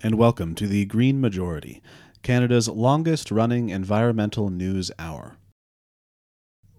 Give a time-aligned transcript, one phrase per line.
[0.00, 1.82] Hello, and welcome to the Green Majority,
[2.22, 5.36] Canada's longest running environmental news hour.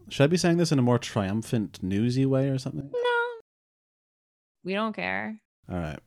[0.10, 2.90] Should I be saying this in a more triumphant, newsy way or something?
[2.94, 3.42] No.
[4.64, 5.40] We don't care.
[5.70, 6.00] All right.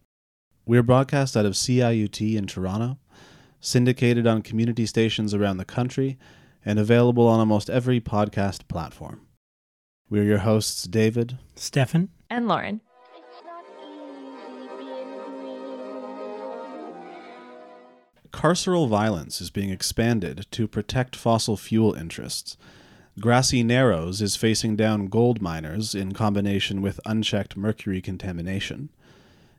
[0.66, 2.98] We're broadcast out of CIUT in Toronto,
[3.60, 6.18] syndicated on community stations around the country,
[6.64, 9.26] and available on almost every podcast platform.
[10.08, 11.38] We're your hosts, David.
[11.56, 12.10] Stefan.
[12.30, 12.80] And Lauren.
[18.32, 22.56] Carceral violence is being expanded to protect fossil fuel interests.
[23.20, 28.88] Grassy Narrows is facing down gold miners in combination with unchecked mercury contamination.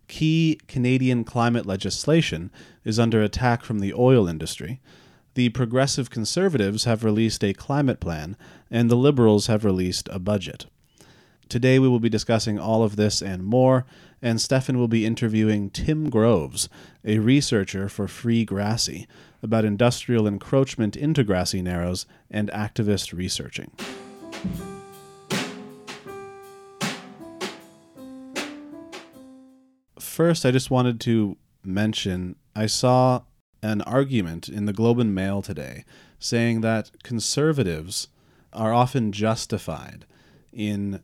[0.07, 2.51] Key Canadian climate legislation
[2.83, 4.81] is under attack from the oil industry.
[5.35, 8.35] The Progressive Conservatives have released a climate plan,
[8.71, 10.65] and the Liberals have released a budget.
[11.47, 13.85] Today we will be discussing all of this and more,
[14.23, 16.69] and Stefan will be interviewing Tim Groves,
[17.03, 19.05] a researcher for Free Grassy,
[19.43, 23.71] about industrial encroachment into grassy narrows and activist researching.
[29.99, 31.35] First, I just wanted to
[31.65, 33.23] mention I saw
[33.61, 35.83] an argument in the Globe and Mail today
[36.17, 38.07] saying that conservatives
[38.53, 40.05] are often justified
[40.53, 41.01] in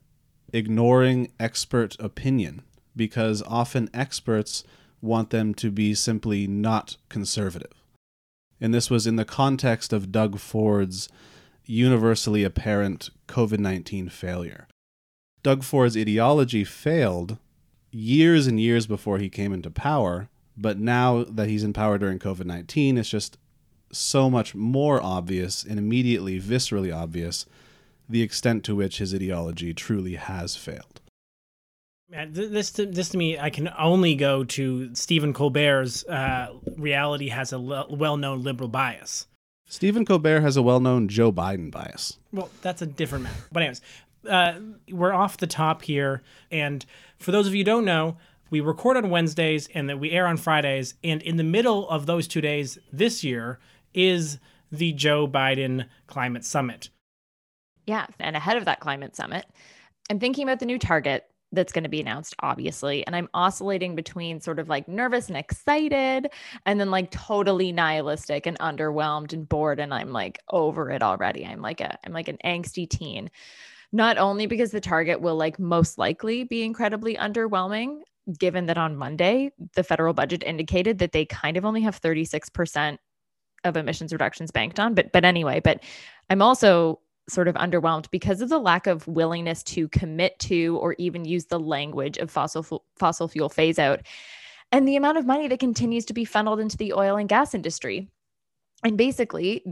[0.54, 2.62] ignoring expert opinion
[2.96, 4.64] because often experts
[5.00, 7.72] want them to be simply not conservative.
[8.60, 11.08] And this was in the context of Doug Ford's
[11.64, 14.66] universally apparent COVID 19 failure.
[15.42, 17.38] Doug Ford's ideology failed
[17.90, 22.18] years and years before he came into power, but now that he's in power during
[22.18, 23.38] COVID 19, it's just
[23.92, 27.46] so much more obvious and immediately viscerally obvious
[28.08, 30.99] the extent to which his ideology truly has failed.
[32.10, 37.28] Man, this to, this to me, I can only go to Stephen Colbert's uh, reality
[37.28, 39.28] has a well-known liberal bias.
[39.68, 42.18] Stephen Colbert has a well-known Joe Biden bias.
[42.32, 43.44] Well, that's a different matter.
[43.52, 43.80] But anyways,
[44.28, 44.54] uh,
[44.90, 46.84] we're off the top here, and
[47.18, 48.16] for those of you who don't know,
[48.50, 52.06] we record on Wednesdays and that we air on Fridays, and in the middle of
[52.06, 53.60] those two days this year
[53.94, 54.38] is
[54.72, 56.88] the Joe Biden Climate Summit.
[57.86, 59.46] Yeah, and ahead of that climate summit,
[60.10, 63.06] I'm thinking about the new target that's going to be announced, obviously.
[63.06, 66.30] And I'm oscillating between sort of like nervous and excited,
[66.66, 69.80] and then like totally nihilistic and underwhelmed and bored.
[69.80, 71.44] And I'm like over it already.
[71.44, 73.30] I'm like a, I'm like an angsty teen.
[73.92, 78.00] Not only because the target will like most likely be incredibly underwhelming,
[78.38, 82.98] given that on Monday, the federal budget indicated that they kind of only have 36%
[83.64, 84.94] of emissions reductions banked on.
[84.94, 85.82] But but anyway, but
[86.28, 90.94] I'm also sort of underwhelmed because of the lack of willingness to commit to or
[90.98, 94.00] even use the language of fossil fossil fuel phase out
[94.72, 97.54] and the amount of money that continues to be funneled into the oil and gas
[97.54, 98.08] industry.
[98.84, 99.64] And basically,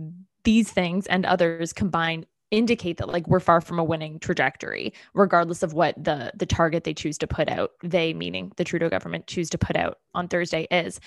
[0.44, 5.62] these things and others combined indicate that like we're far from a winning trajectory regardless
[5.62, 9.26] of what the the target they choose to put out they meaning the Trudeau government
[9.26, 10.98] choose to put out on Thursday is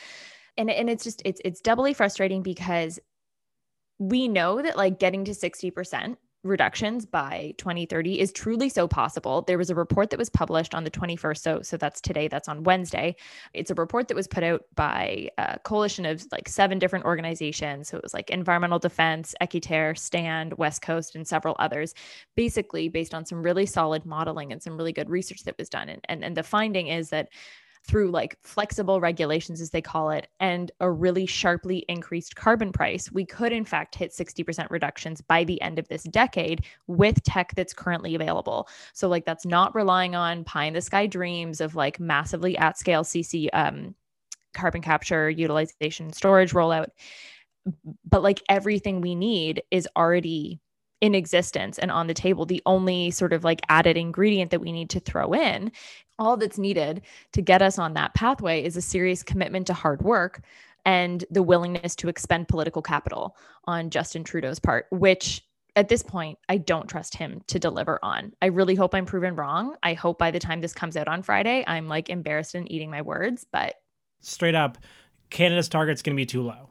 [0.56, 3.00] and and it's just it's it's doubly frustrating because
[3.98, 9.44] we know that like getting to 60% reductions by 2030 is truly so possible.
[9.44, 12.48] There was a report that was published on the 21st, so so that's today, that's
[12.48, 13.16] on Wednesday.
[13.54, 17.90] It's a report that was put out by a coalition of like seven different organizations.
[17.90, 21.94] So it was like Environmental Defense, Équiterre, Stand, West Coast, and several others,
[22.36, 25.90] basically based on some really solid modeling and some really good research that was done.
[25.90, 27.30] And and, and the finding is that
[27.88, 33.12] through like flexible regulations, as they call it, and a really sharply increased carbon price,
[33.12, 37.54] we could in fact hit 60% reductions by the end of this decade with tech
[37.56, 38.68] that's currently available.
[38.94, 42.78] So, like, that's not relying on pie in the sky dreams of like massively at
[42.78, 43.96] scale CC um,
[44.54, 46.88] carbon capture, utilization, storage rollout.
[48.10, 50.60] But like everything we need is already
[51.02, 52.46] in existence and on the table.
[52.46, 55.72] The only sort of like added ingredient that we need to throw in,
[56.22, 57.02] all that's needed
[57.34, 60.42] to get us on that pathway is a serious commitment to hard work
[60.86, 63.36] and the willingness to expend political capital
[63.66, 65.44] on Justin Trudeau's part, which
[65.76, 68.34] at this point, I don't trust him to deliver on.
[68.42, 69.78] I really hope I'm proven wrong.
[69.82, 72.92] I hope by the time this comes out on Friday, I'm like embarrassed and eating
[72.92, 73.76] my words, but
[74.20, 74.78] straight up,
[75.30, 76.71] Canada's target's going to be too low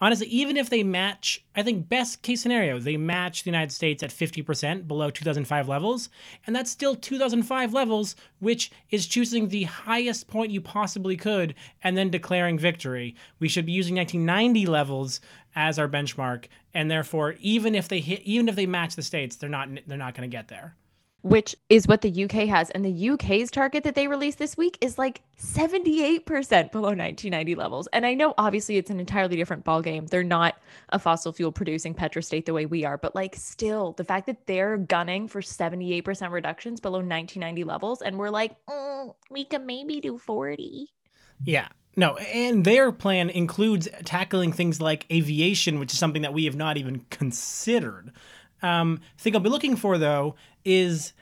[0.00, 4.02] honestly, even if they match, I think best case scenario, they match the United States
[4.02, 6.08] at 50% below 2005 levels,
[6.46, 11.96] and that's still 2005 levels, which is choosing the highest point you possibly could and
[11.96, 13.14] then declaring victory.
[13.38, 15.20] We should be using 1990 levels
[15.54, 19.36] as our benchmark, and therefore, even if they hit, even if they match the states,
[19.36, 20.76] they're not they're not going to get there.
[21.22, 22.70] Which is what the UK has.
[22.70, 26.24] And the UK's target that they released this week is like 78%
[26.70, 27.88] below 1990 levels.
[27.92, 30.08] And I know obviously it's an entirely different ballgame.
[30.08, 30.56] They're not
[30.90, 34.46] a fossil fuel producing petrostate the way we are, but like still the fact that
[34.46, 40.00] they're gunning for 78% reductions below 1990 levels and we're like, mm, we can maybe
[40.00, 40.88] do 40.
[41.44, 41.68] Yeah.
[41.96, 46.54] No, and their plan includes tackling things like aviation, which is something that we have
[46.54, 48.12] not even considered.
[48.62, 50.34] Um, thing I'll be looking for though
[50.66, 51.14] is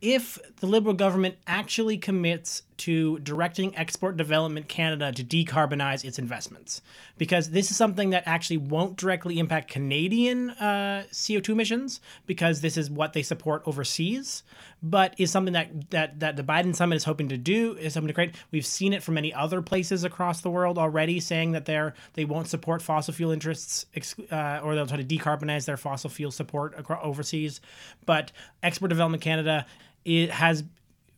[0.00, 6.82] if the Liberal government actually commits to directing Export Development Canada to decarbonize its investments,
[7.16, 12.76] because this is something that actually won't directly impact Canadian uh, CO2 emissions, because this
[12.76, 14.42] is what they support overseas,
[14.82, 18.08] but is something that, that that the Biden summit is hoping to do, is hoping
[18.08, 18.34] to create.
[18.50, 22.24] We've seen it from many other places across the world already, saying that they're they
[22.24, 23.86] won't support fossil fuel interests,
[24.32, 27.60] uh, or they'll try to decarbonize their fossil fuel support across, overseas.
[28.06, 28.32] But
[28.64, 29.66] Export Development Canada
[30.04, 30.64] it has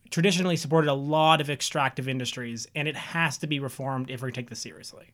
[0.09, 4.31] traditionally supported a lot of extractive industries, and it has to be reformed if we
[4.31, 5.11] take this seriously.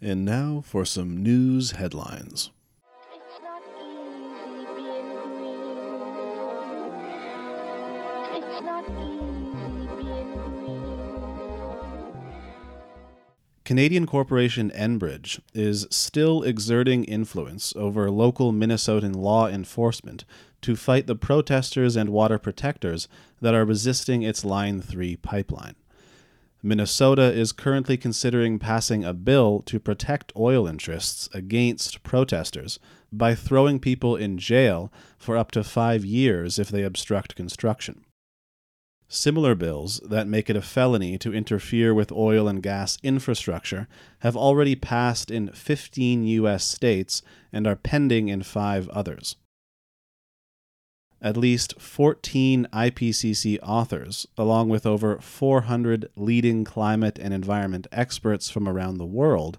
[0.00, 2.50] And now for some news headlines.
[13.68, 20.24] Canadian corporation Enbridge is still exerting influence over local Minnesotan law enforcement
[20.62, 23.08] to fight the protesters and water protectors
[23.42, 25.74] that are resisting its Line 3 pipeline.
[26.62, 32.78] Minnesota is currently considering passing a bill to protect oil interests against protesters
[33.12, 38.02] by throwing people in jail for up to five years if they obstruct construction.
[39.08, 43.88] Similar bills that make it a felony to interfere with oil and gas infrastructure
[44.20, 46.64] have already passed in 15 U.S.
[46.64, 47.22] states
[47.52, 49.36] and are pending in five others
[51.20, 58.68] at least 14 IPCC authors, along with over 400 leading climate and environment experts from
[58.68, 59.58] around the world,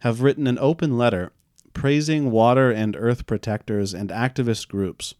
[0.00, 1.32] have written an open letter
[1.72, 5.14] praising water and earth protectors and activist groups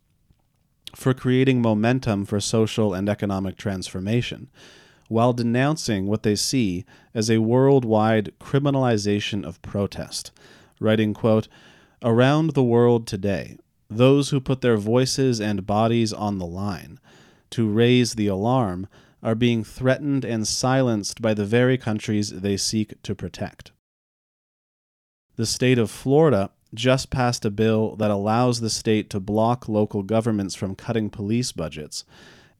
[0.94, 4.48] for creating momentum for social and economic transformation,
[5.08, 6.84] while denouncing what they see
[7.14, 10.30] as a worldwide criminalization of protest,
[10.78, 11.48] writing, quote,
[12.02, 13.58] Around the world today,
[13.90, 16.98] those who put their voices and bodies on the line
[17.50, 18.86] to raise the alarm
[19.22, 23.72] are being threatened and silenced by the very countries they seek to protect.
[25.36, 30.02] The state of Florida just passed a bill that allows the state to block local
[30.02, 32.04] governments from cutting police budgets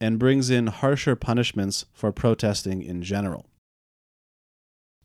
[0.01, 3.47] and brings in harsher punishments for protesting in general.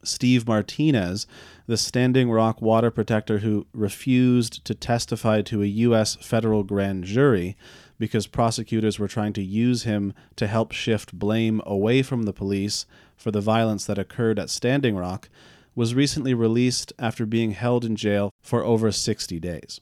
[0.04, 1.25] Steve Martinez,
[1.68, 6.16] the Standing Rock water protector who refused to testify to a U.S.
[6.16, 7.58] federal grand jury
[7.98, 12.86] because prosecutors were trying to use him to help shift blame away from the police
[13.15, 15.29] for the violence that occurred at Standing Rock,
[15.75, 19.82] was recently released after being held in jail for over 60 days.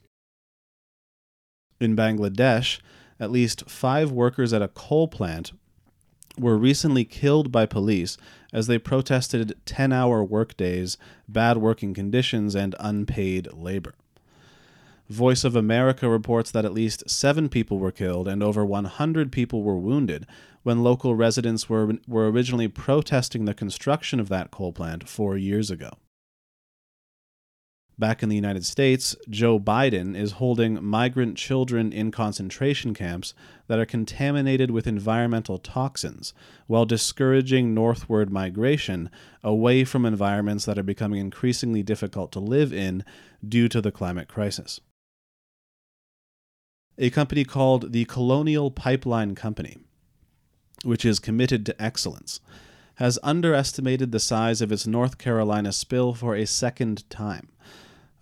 [1.79, 2.79] In Bangladesh,
[3.19, 5.51] at least five workers at a coal plant
[6.37, 8.17] were recently killed by police
[8.51, 10.97] as they protested 10 hour workdays,
[11.27, 13.93] bad working conditions, and unpaid labor.
[15.13, 19.61] Voice of America reports that at least seven people were killed and over 100 people
[19.61, 20.25] were wounded
[20.63, 25.69] when local residents were, were originally protesting the construction of that coal plant four years
[25.69, 25.91] ago.
[27.99, 33.35] Back in the United States, Joe Biden is holding migrant children in concentration camps
[33.67, 36.33] that are contaminated with environmental toxins
[36.65, 39.11] while discouraging northward migration
[39.43, 43.05] away from environments that are becoming increasingly difficult to live in
[43.47, 44.81] due to the climate crisis.
[46.97, 49.77] A company called the Colonial Pipeline Company,
[50.83, 52.39] which is committed to excellence,
[52.95, 57.49] has underestimated the size of its North Carolina spill for a second time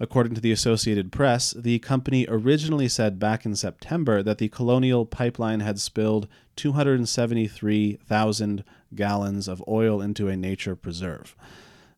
[0.02, 5.06] According to the Associated Press, the company originally said back in September that the Colonial
[5.06, 8.64] Pipeline had spilled 273,000
[8.96, 11.36] gallons of oil into a nature preserve.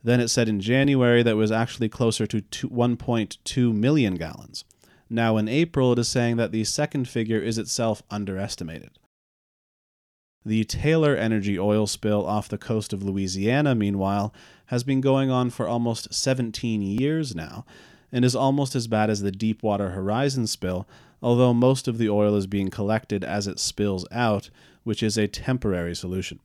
[0.03, 4.65] Then it said in January that it was actually closer to 1.2 million gallons.
[5.13, 8.97] Now in April, it is saying that the second figure is itself underestimated.
[10.43, 14.33] The Taylor Energy oil spill off the coast of Louisiana, meanwhile,
[14.65, 17.63] has been going on for almost 17 years now,
[18.11, 20.87] and is almost as bad as the Deepwater Horizon spill,
[21.21, 24.49] although most of the oil is being collected as it spills out,
[24.83, 26.39] which is a temporary solution.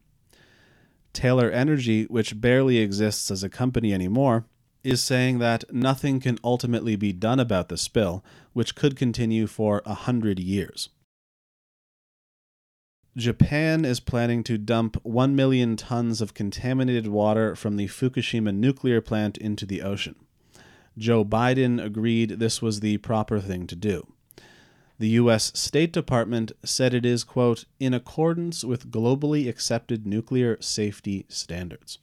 [1.14, 4.44] Taylor Energy, which barely exists as a company anymore,
[4.84, 9.82] is saying that nothing can ultimately be done about the spill, which could continue for
[9.84, 10.88] a hundred years.
[13.16, 19.00] Japan is planning to dump 1 million tons of contaminated water from the Fukushima nuclear
[19.00, 20.14] plant into the ocean.
[20.96, 24.06] Joe Biden agreed this was the proper thing to do.
[25.00, 25.52] The U.S.
[25.54, 31.98] State Department said it is, quote, in accordance with globally accepted nuclear safety standards.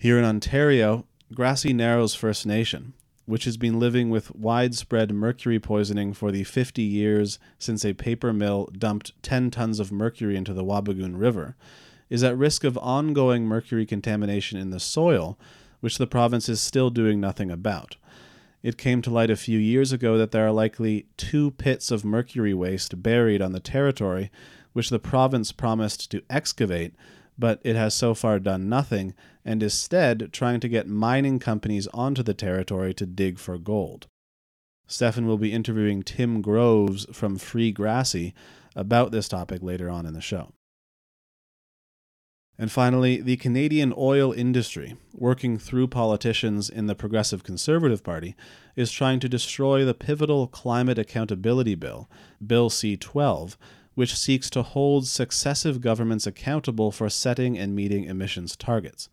[0.00, 1.04] Here in Ontario,
[1.34, 2.94] Grassy Narrows First Nation,
[3.26, 8.32] which has been living with widespread mercury poisoning for the 50 years since a paper
[8.32, 11.54] mill dumped 10 tons of mercury into the Wabigoon River,
[12.08, 15.38] is at risk of ongoing mercury contamination in the soil,
[15.80, 17.96] which the province is still doing nothing about.
[18.62, 22.06] It came to light a few years ago that there are likely two pits of
[22.06, 24.30] mercury waste buried on the territory,
[24.72, 26.94] which the province promised to excavate,
[27.40, 31.86] but it has so far done nothing and is instead trying to get mining companies
[31.88, 34.06] onto the territory to dig for gold.
[34.86, 38.34] Stefan will be interviewing Tim Groves from Free Grassy
[38.76, 40.52] about this topic later on in the show.
[42.58, 48.36] And finally, the Canadian oil industry, working through politicians in the Progressive Conservative Party,
[48.76, 52.10] is trying to destroy the pivotal Climate Accountability Bill,
[52.46, 53.56] Bill C 12,
[54.00, 59.10] which seeks to hold successive governments accountable for setting and meeting emissions targets.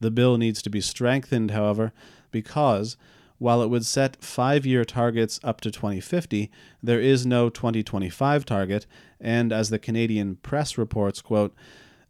[0.00, 1.92] The bill needs to be strengthened, however,
[2.30, 2.96] because
[3.36, 6.50] while it would set five year targets up to 2050,
[6.82, 8.86] there is no 2025 target,
[9.20, 11.54] and as the Canadian press reports, quote,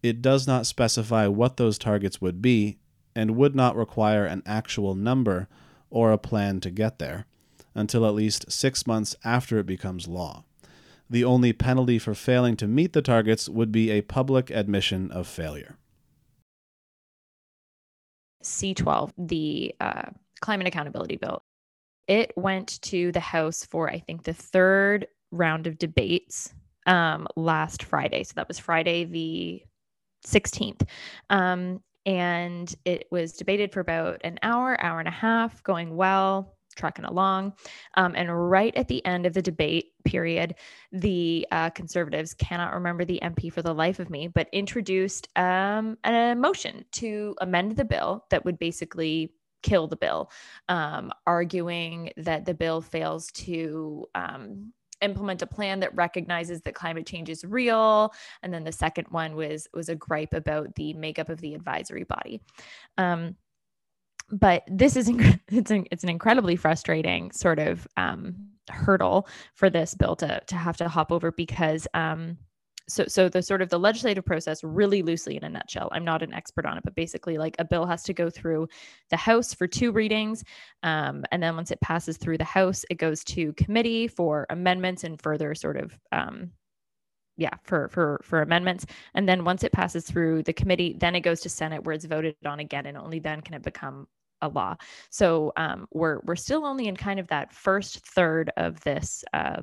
[0.01, 2.79] it does not specify what those targets would be
[3.17, 5.49] and would not require an actual number
[5.91, 7.27] or a plan to get there
[7.75, 10.45] until at least six months after it becomes law.
[11.15, 15.29] The only penalty for failing to meet the targets would be a public admission of
[15.29, 15.77] failure.
[18.43, 21.45] C12, the uh, Climate Accountability Bill,
[22.09, 26.53] it went to the House for, I think, the third round of debates
[26.85, 28.25] um, last Friday.
[28.25, 29.63] So that was Friday, the
[30.27, 30.83] 16th.
[31.31, 36.57] Um, and it was debated for about an hour, hour and a half, going well,
[36.75, 37.55] trucking along.
[37.95, 40.55] Um, and right at the end of the debate period,
[40.93, 45.97] the uh, conservatives cannot remember the MP for the life of me, but introduced um,
[46.05, 50.31] a motion to amend the bill that would basically kill the bill,
[50.69, 57.07] um, arguing that the bill fails to um, implement a plan that recognizes that climate
[57.07, 58.13] change is real
[58.43, 62.05] and then the second one was was a gripe about the makeup of the advisory
[62.05, 62.41] body
[62.97, 63.37] um,
[64.31, 65.09] but this is
[65.49, 68.35] it's an, it's an incredibly frustrating sort of um,
[68.71, 72.37] hurdle for this bill to to have to hop over because um,
[72.89, 76.23] so so the sort of the legislative process really loosely in a nutshell i'm not
[76.23, 78.69] an expert on it but basically like a bill has to go through
[79.11, 80.45] the house for two readings
[80.83, 85.05] um, and then once it passes through the house it goes to committee for amendments
[85.05, 86.51] and further sort of um,
[87.37, 91.21] yeah for for for amendments and then once it passes through the committee then it
[91.21, 94.07] goes to senate where it's voted on again and only then can it become
[94.43, 94.77] a law
[95.11, 99.63] so um, we're we're still only in kind of that first third of this uh,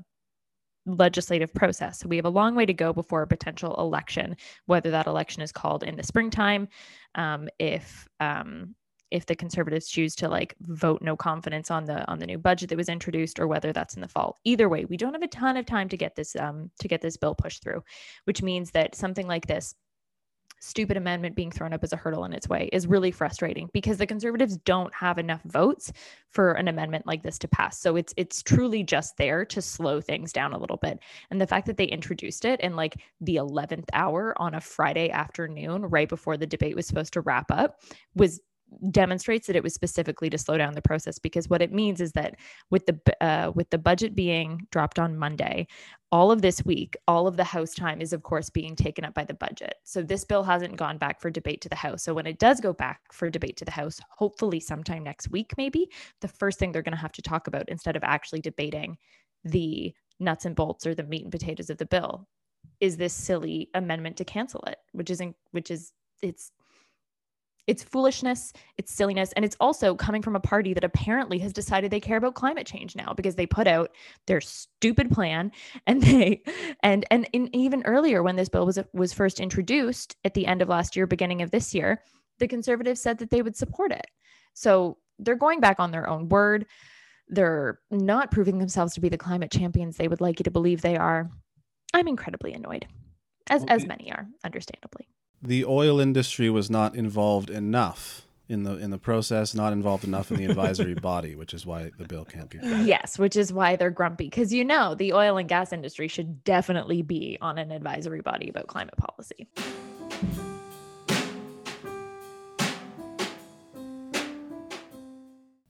[0.86, 2.00] legislative process.
[2.00, 4.36] So we have a long way to go before a potential election,
[4.66, 6.68] whether that election is called in the springtime,
[7.16, 8.76] um, if um,
[9.12, 12.70] if the conservatives choose to like vote no confidence on the on the new budget
[12.70, 14.40] that was introduced, or whether that's in the fall.
[14.44, 17.02] Either way, we don't have a ton of time to get this um, to get
[17.02, 17.84] this bill pushed through,
[18.26, 19.76] which means that something like this
[20.62, 23.98] stupid amendment being thrown up as a hurdle in its way is really frustrating because
[23.98, 25.92] the conservatives don't have enough votes
[26.30, 27.80] for an amendment like this to pass.
[27.80, 31.00] So it's it's truly just there to slow things down a little bit.
[31.32, 35.10] And the fact that they introduced it in like the 11th hour on a Friday
[35.10, 37.82] afternoon right before the debate was supposed to wrap up
[38.16, 38.40] was
[38.90, 42.14] demonstrates that it was specifically to slow down the process because what it means is
[42.14, 42.36] that
[42.70, 45.68] with the uh, with the budget being dropped on Monday,
[46.12, 49.14] all of this week, all of the House time is of course being taken up
[49.14, 49.76] by the budget.
[49.84, 52.04] So this bill hasn't gone back for debate to the House.
[52.04, 55.52] So when it does go back for debate to the House, hopefully sometime next week,
[55.58, 55.90] maybe
[56.22, 58.98] the first thing they're going to have to talk about instead of actually debating
[59.44, 62.28] the nuts and bolts or the meat and potatoes of the bill
[62.80, 66.52] is this silly amendment to cancel it, which isn't which is it's
[67.72, 71.90] it's foolishness, it's silliness, and it's also coming from a party that apparently has decided
[71.90, 73.92] they care about climate change now because they put out
[74.28, 75.54] their stupid plan
[75.88, 76.44] and they
[76.84, 80.62] and and in, even earlier when this bill was was first introduced at the end
[80.62, 82.02] of last year, beginning of this year,
[82.40, 84.08] the conservatives said that they would support it.
[84.54, 86.66] So they're going back on their own word.
[87.30, 90.82] They're not proving themselves to be the climate champions they would like you to believe
[90.82, 91.30] they are.
[91.94, 92.86] I'm incredibly annoyed,
[93.50, 95.08] as as many are, understandably
[95.42, 100.30] the oil industry was not involved enough in the in the process, not involved enough
[100.30, 102.86] in the advisory body, which is why the bill can't be passed.
[102.86, 106.44] Yes, which is why they're grumpy because you know the oil and gas industry should
[106.44, 109.48] definitely be on an advisory body about climate policy.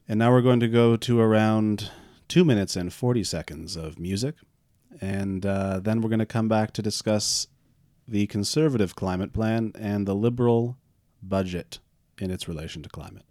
[0.08, 1.90] And now we're going to go to around
[2.28, 4.36] two minutes and 40 seconds of music.
[5.00, 7.48] And uh, then we're going to come back to discuss
[8.08, 10.78] the conservative climate plan and the liberal
[11.22, 11.80] budget
[12.18, 13.24] in its relation to climate.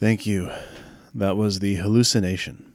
[0.00, 0.50] Thank you.
[1.14, 2.72] That was The Halluci Nation,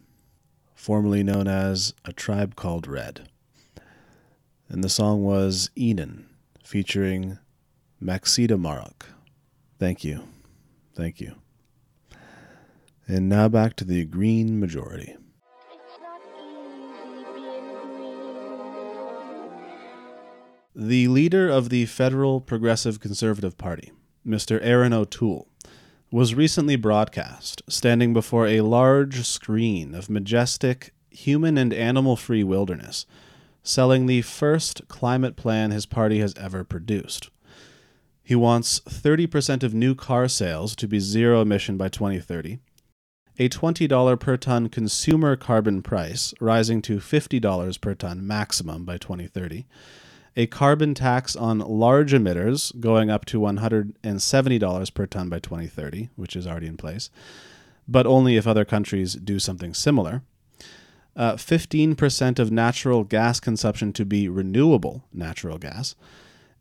[0.76, 3.28] formerly known as A Tribe Called Red.
[4.70, 6.30] And the song was Eden,
[6.64, 7.40] featuring
[8.00, 9.08] Maxida Märak.
[9.80, 10.28] Thank you.
[10.94, 11.34] Thank you.
[13.08, 15.16] And now back to the Green Majority.
[20.76, 23.92] The leader of the Federal Progressive Conservative Party,
[24.28, 24.60] Mr.
[24.62, 25.48] Erin O'Toole,
[26.16, 33.06] was recently broadcast standing before a large screen of majestic human and animal free wilderness,
[33.64, 37.30] selling the first climate plan his party has ever produced.
[38.24, 42.60] He wants 30% of new car sales to be zero emission by 2030,
[43.38, 49.66] a $20 per ton consumer carbon price rising to $50 per ton maximum by 2030
[50.36, 56.36] a carbon tax on large emitters going up to $170 per ton by 2030, which
[56.36, 57.10] is already in place,
[57.88, 60.24] but only if other countries do something similar.
[61.16, 65.96] Uh, 15% of natural gas consumption to be renewable natural gas,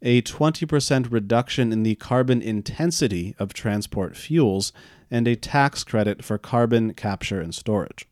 [0.01, 4.73] a 20% reduction in the carbon intensity of transport fuels,
[5.11, 8.07] and a tax credit for carbon capture and storage.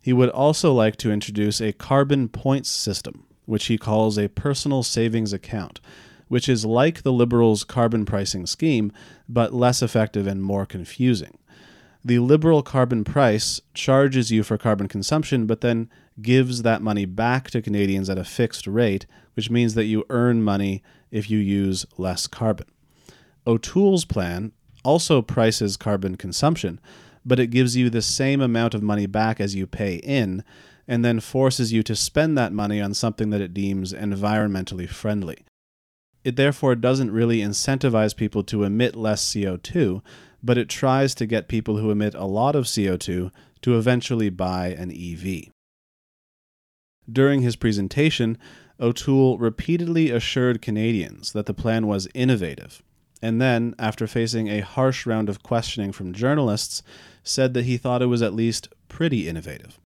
[0.00, 4.84] He would also like to introduce a carbon points system which he calls a personal
[4.84, 5.80] savings account,
[6.28, 8.92] which is like the Liberals' carbon pricing scheme,
[9.28, 11.36] but less effective and more confusing.
[12.04, 15.90] The Liberal carbon price charges you for carbon consumption, but then
[16.22, 20.44] gives that money back to Canadians at a fixed rate, which means that you earn
[20.44, 22.68] money if you use less carbon.
[23.48, 24.52] O'Toole's plan
[24.84, 26.78] also prices carbon consumption,
[27.26, 30.44] but it gives you the same amount of money back as you pay in,
[30.90, 35.44] and then forces you to spend that money on something that it deems environmentally friendly.
[36.24, 40.02] It therefore doesn't really incentivize people to emit less CO2,
[40.42, 43.30] but it tries to get people who emit a lot of CO2
[43.62, 45.52] to eventually buy an EV.
[47.08, 48.36] During his presentation,
[48.80, 52.82] O'Toole repeatedly assured Canadians that the plan was innovative,
[53.22, 56.82] and then, after facing a harsh round of questioning from journalists,
[57.22, 59.79] said that he thought it was at least pretty innovative.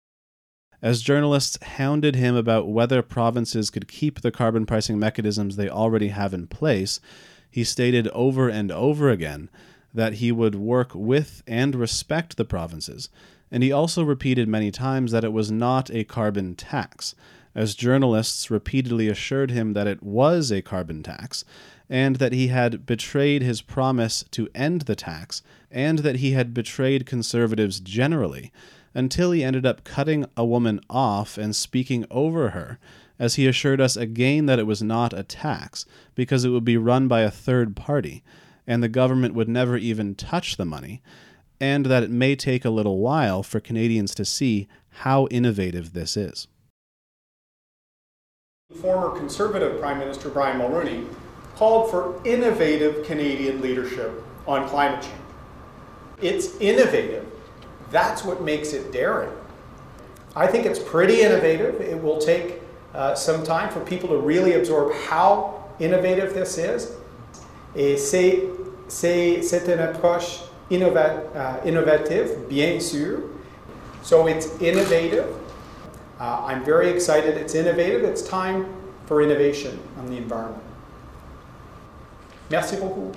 [0.81, 6.07] As journalists hounded him about whether provinces could keep the carbon pricing mechanisms they already
[6.07, 6.99] have in place,
[7.51, 9.49] he stated over and over again
[9.93, 13.09] that he would work with and respect the provinces,
[13.51, 17.13] and he also repeated many times that it was not a carbon tax,
[17.53, 21.43] as journalists repeatedly assured him that it was a carbon tax,
[21.89, 26.53] and that he had betrayed his promise to end the tax, and that he had
[26.53, 28.51] betrayed conservatives generally,
[28.93, 32.79] until he ended up cutting a woman off and speaking over her,
[33.19, 36.77] as he assured us again that it was not a tax, because it would be
[36.77, 38.23] run by a third party,
[38.65, 41.01] and the government would never even touch the money,
[41.59, 46.17] and that it may take a little while for Canadians to see how innovative this
[46.17, 46.47] is.
[48.81, 51.07] Former Conservative Prime Minister Brian Mulroney
[51.55, 54.11] called for innovative Canadian leadership
[54.47, 55.15] on climate change.
[56.21, 57.31] It's innovative.
[57.91, 59.31] That's what makes it daring.
[60.35, 61.81] I think it's pretty innovative.
[61.81, 62.61] It will take
[62.93, 66.91] uh, some time for people to really absorb how innovative this is.
[67.75, 68.49] Et c'est,
[68.87, 73.29] c'est, c'est une approche uh, innovative, bien sûr.
[74.03, 75.27] So it's innovative.
[76.19, 78.03] Uh, I'm very excited it's innovative.
[78.03, 78.67] It's time
[79.05, 80.63] for innovation on the environment.
[82.49, 83.15] Merci beaucoup.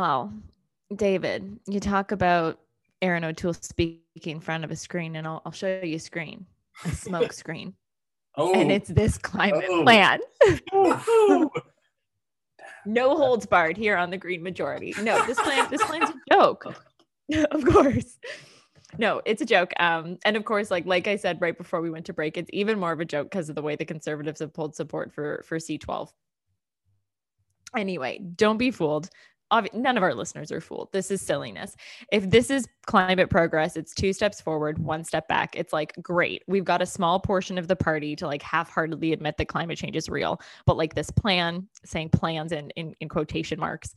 [0.00, 0.32] Wow.
[0.96, 2.58] David, you talk about
[3.02, 4.00] Erin O'Toole speaking
[4.32, 6.46] in front of a screen, and I'll, I'll show you a screen,
[6.86, 7.74] a smoke screen.
[8.34, 9.82] Oh, And it's this climate Oh.
[9.82, 10.20] plan.
[10.72, 11.50] oh,
[12.86, 14.94] no holds barred here on the Green Majority.
[15.02, 16.64] No, this plan, this plan's a joke.
[17.50, 18.16] of course.
[18.96, 19.74] No, it's a joke.
[19.78, 22.48] Um, and of course, like like I said right before we went to break, it's
[22.54, 25.44] even more of a joke because of the way the conservatives have pulled support for
[25.46, 26.08] for C12.
[27.76, 29.10] Anyway, don't be fooled.
[29.52, 30.90] Obvi- none of our listeners are fooled.
[30.92, 31.76] This is silliness.
[32.12, 35.54] If this is climate progress, it's two steps forward, one step back.
[35.56, 36.42] It's like, great.
[36.46, 39.78] We've got a small portion of the party to like half heartedly admit that climate
[39.78, 40.40] change is real.
[40.66, 43.94] But like this plan, saying plans in, in, in quotation marks,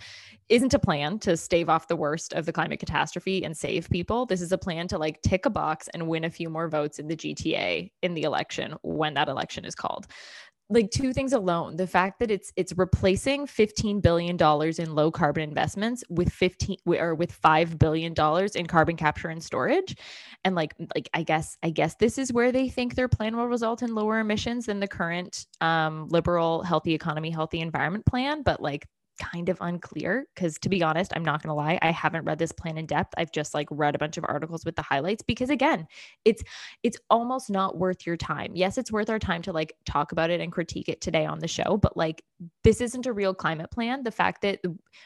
[0.49, 4.25] isn't a plan to stave off the worst of the climate catastrophe and save people.
[4.25, 6.99] This is a plan to like tick a box and win a few more votes
[6.99, 10.07] in the GTA in the election when that election is called
[10.69, 11.75] like two things alone.
[11.75, 16.77] The fact that it's it's replacing 15 billion dollars in low carbon investments with 15
[16.85, 19.95] or with 5 billion dollars in carbon capture and storage.
[20.45, 23.47] And like like i guess i guess this is where they think their plan will
[23.47, 28.41] result in lower emissions than the current um, liberal healthy economy healthy environment plan.
[28.41, 28.87] But like
[29.19, 32.39] kind of unclear because to be honest i'm not going to lie i haven't read
[32.39, 33.13] this plan in depth.
[33.17, 35.87] I've just like read a bunch of articles with the highlights because again
[36.25, 36.43] it's
[36.83, 38.51] it's almost not worth your time.
[38.55, 41.39] Yes it's worth our time to like talk about it and critique it today on
[41.39, 42.23] the show but like
[42.63, 44.03] this isn't a real climate plan.
[44.03, 44.61] The fact that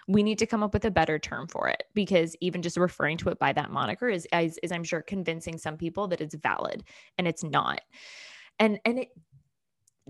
[0.08, 3.18] we need to come up with a better term for it because even just referring
[3.18, 6.36] to it by that moniker is is, is i'm sure convincing some people that it's
[6.36, 6.84] valid
[7.18, 7.82] and it's not.
[8.60, 9.10] And and it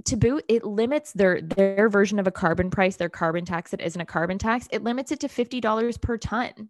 [0.05, 3.81] to boot it limits their their version of a carbon price their carbon tax that
[3.81, 6.69] isn't a carbon tax it limits it to $50 per ton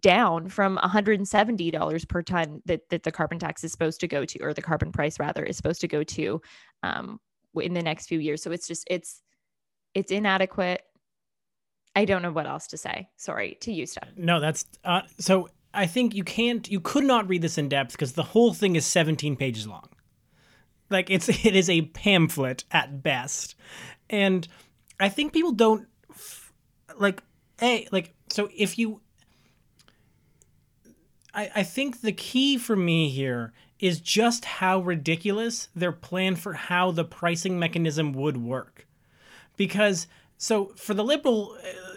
[0.00, 4.38] down from $170 per ton that, that the carbon tax is supposed to go to
[4.40, 6.40] or the carbon price rather is supposed to go to
[6.82, 7.20] um,
[7.54, 9.22] in the next few years so it's just it's
[9.94, 10.82] it's inadequate
[11.94, 14.08] i don't know what else to say sorry to you Steph.
[14.16, 15.48] No, that's uh, so.
[15.72, 18.74] I think you can't, you could not read this in depth because the whole thing
[18.74, 19.88] is 17 pages long.
[20.90, 23.54] Like it's, it is a pamphlet at best,
[24.08, 24.46] and
[24.98, 25.86] I think people don't
[26.98, 27.22] like
[27.62, 28.14] a like.
[28.28, 29.00] So if you,
[31.32, 36.52] I I think the key for me here is just how ridiculous their plan for
[36.52, 38.86] how the pricing mechanism would work,
[39.56, 41.56] because so for the liberal.
[41.62, 41.96] Uh,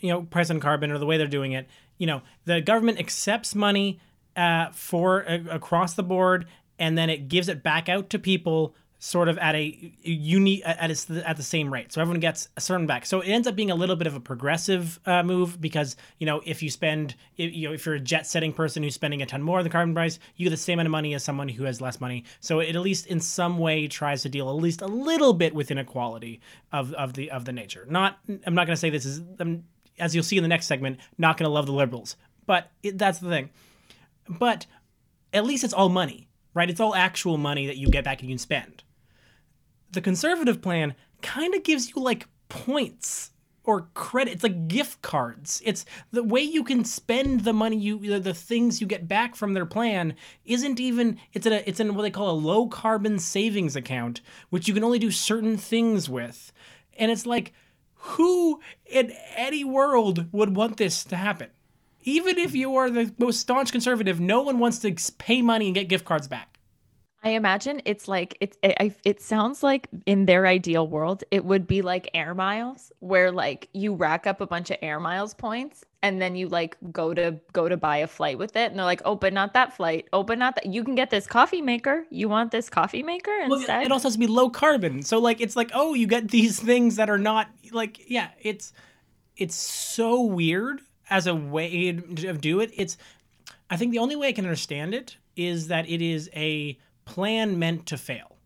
[0.00, 1.66] you know price on carbon or the way they're doing it
[1.98, 4.00] you know the government accepts money
[4.36, 6.46] uh, for uh, across the board
[6.78, 10.90] and then it gives it back out to people sort of at a unique at
[10.90, 11.92] a, at the same rate.
[11.92, 13.04] So everyone gets a certain back.
[13.04, 16.24] So it ends up being a little bit of a progressive uh, move because you
[16.24, 19.20] know if you spend if, you know if you're a jet setting person who's spending
[19.20, 21.48] a ton more the carbon price you get the same amount of money as someone
[21.48, 22.24] who has less money.
[22.40, 25.54] So it at least in some way tries to deal at least a little bit
[25.54, 26.40] with inequality
[26.72, 27.86] of, of the of the nature.
[27.90, 29.64] Not i'm not going to say this is I'm,
[29.98, 32.96] as you'll see in the next segment not going to love the liberals But it,
[32.96, 33.50] that's the thing.
[34.28, 34.66] But
[35.34, 36.70] at least it's all money, right?
[36.70, 38.82] It's all actual money that you get back and you can spend.
[39.92, 43.32] The conservative plan kind of gives you like points
[43.64, 44.32] or credit.
[44.32, 45.62] It's like gift cards.
[45.64, 49.34] It's the way you can spend the money you the, the things you get back
[49.34, 50.14] from their plan
[50.44, 54.20] isn't even it's in a it's in what they call a low carbon savings account,
[54.50, 56.52] which you can only do certain things with.
[56.98, 57.52] And it's like
[57.94, 61.48] who in any world would want this to happen?
[62.04, 65.74] Even if you are the most staunch conservative, no one wants to pay money and
[65.74, 66.54] get gift cards back.
[67.24, 71.66] I imagine it's like it's it, it sounds like in their ideal world it would
[71.66, 75.84] be like air miles where like you rack up a bunch of air miles points
[76.02, 78.70] and then you like go to go to buy a flight with it.
[78.70, 81.08] And they're like oh but not that flight oh but not that you can get
[81.08, 82.04] this coffee maker.
[82.10, 83.68] You want this coffee maker instead?
[83.68, 85.02] well, it also has to be low carbon.
[85.02, 88.74] So like it's like oh you get these things that are not like yeah it's
[89.38, 92.96] it's so weird as a way to do it it's
[93.70, 97.58] I think the only way I can understand it is that it is a plan
[97.58, 98.36] meant to fail.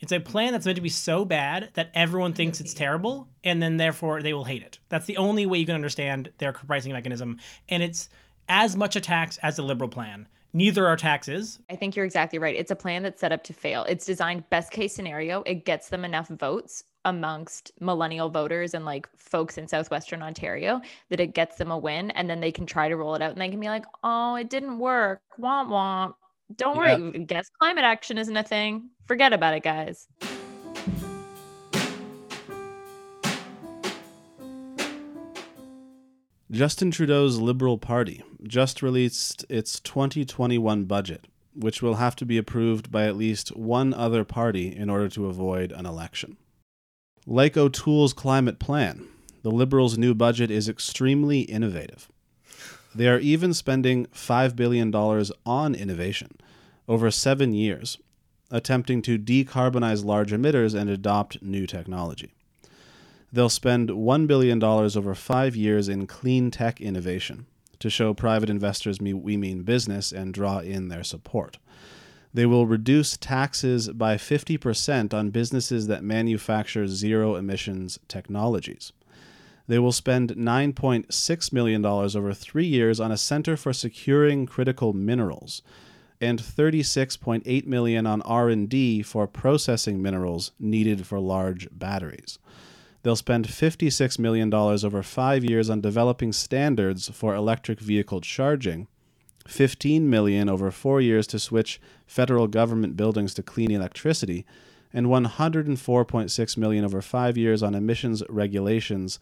[0.00, 3.62] It's a plan that's meant to be so bad that everyone thinks it's terrible, and
[3.62, 4.78] then therefore they will hate it.
[4.88, 7.38] That's the only way you can understand their pricing mechanism.
[7.68, 8.08] And it's
[8.48, 10.28] as much a tax as the liberal plan.
[10.52, 11.58] Neither are taxes.
[11.70, 12.54] I think you're exactly right.
[12.54, 13.84] It's a plan that's set up to fail.
[13.84, 15.42] It's designed best case scenario.
[15.46, 21.20] It gets them enough votes amongst millennial voters and like folks in southwestern Ontario that
[21.20, 22.10] it gets them a win.
[22.12, 24.36] And then they can try to roll it out and they can be like, oh,
[24.36, 25.20] it didn't work.
[25.40, 26.14] Womp womp.
[26.56, 26.96] Don't yeah.
[26.98, 27.24] worry.
[27.24, 28.90] Guess climate action isn't a thing.
[29.06, 30.06] Forget about it, guys.
[36.54, 42.92] Justin Trudeau's Liberal Party just released its 2021 budget, which will have to be approved
[42.92, 46.36] by at least one other party in order to avoid an election.
[47.26, 49.06] Like O'Toole's climate plan,
[49.42, 52.10] the Liberals' new budget is extremely innovative.
[52.94, 56.36] They are even spending $5 billion on innovation
[56.86, 57.96] over seven years,
[58.50, 62.34] attempting to decarbonize large emitters and adopt new technology.
[63.32, 67.46] They'll spend $1 billion over five years in clean tech innovation
[67.78, 71.56] to show private investors we mean business and draw in their support.
[72.34, 78.92] They will reduce taxes by 50% on businesses that manufacture zero emissions technologies.
[79.68, 85.62] They will spend $9.6 million over three years on a center for securing critical minerals
[86.20, 92.38] and 36.8 million on R&D for processing minerals needed for large batteries.
[93.04, 98.88] They'll spend $56 million over 5 years on developing standards for electric vehicle charging,
[99.46, 104.44] 15 million over 4 years to switch federal government buildings to clean electricity,
[104.92, 109.18] and 104.6 million over 5 years on emissions regulations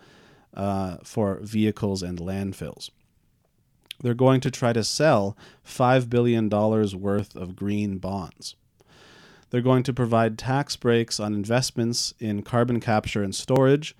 [0.54, 2.90] uh, for vehicles and landfills.
[4.02, 8.56] They're going to try to sell $5 billion worth of green bonds.
[9.50, 13.94] They're going to provide tax breaks on investments in carbon capture and storage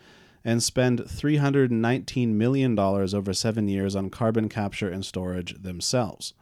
[0.45, 6.35] and spend $319 million over seven years on carbon capture and storage themselves.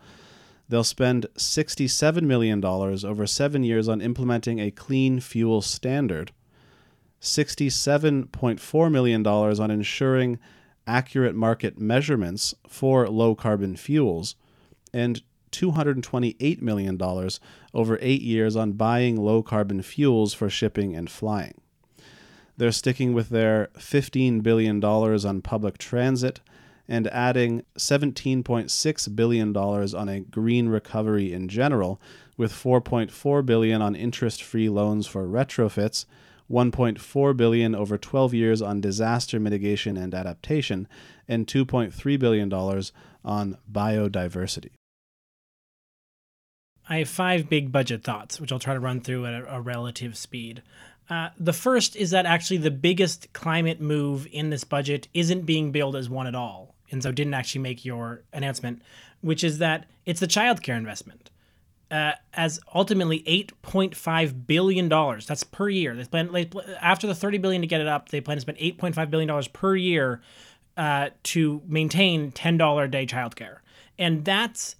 [0.68, 6.32] They'll spend $67 million over seven years on implementing a clean fuel standard,
[7.20, 10.38] $67.4 million on ensuring
[10.86, 14.36] accurate market measurements for low carbon fuels,
[14.92, 17.00] and $228 million
[17.74, 21.60] over eight years on buying low carbon fuels for shipping and flying.
[22.60, 26.40] They're sticking with their $15 billion on public transit
[26.86, 31.98] and adding $17.6 billion on a green recovery in general,
[32.36, 36.04] with 4.4 billion on interest-free loans for retrofits
[36.50, 40.86] 1.4 billion over 12 years on disaster mitigation and adaptation,
[41.26, 42.92] and 2.3 billion dollars
[43.24, 44.72] on biodiversity.
[46.90, 50.16] I have five big budget thoughts, which I'll try to run through at a relative
[50.16, 50.60] speed.
[51.10, 55.72] Uh, the first is that actually the biggest climate move in this budget isn't being
[55.72, 58.80] billed as one at all, and so didn't actually make your announcement,
[59.20, 61.30] which is that it's the childcare investment
[61.90, 64.88] uh, as ultimately $8.5 billion.
[64.88, 65.96] That's per year.
[65.96, 66.48] They plan, they,
[66.80, 69.74] after the 30 billion to get it up, they plan to spend $8.5 billion per
[69.74, 70.20] year
[70.76, 73.58] uh, to maintain $10 a day childcare.
[73.98, 74.76] And that's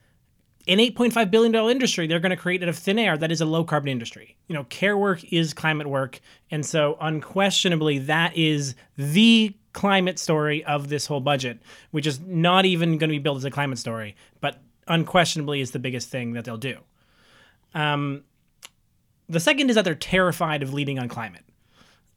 [0.71, 3.45] an $8.5 billion industry they're going to create out of thin air that is a
[3.45, 4.37] low carbon industry.
[4.47, 6.21] You know, care work is climate work.
[6.51, 11.59] And so, unquestionably, that is the climate story of this whole budget,
[11.91, 15.73] which is not even going to be built as a climate story, but unquestionably is
[15.73, 16.79] the biggest thing that they'll do.
[17.75, 18.23] Um,
[19.29, 21.45] the second is that they're terrified of leading on climate.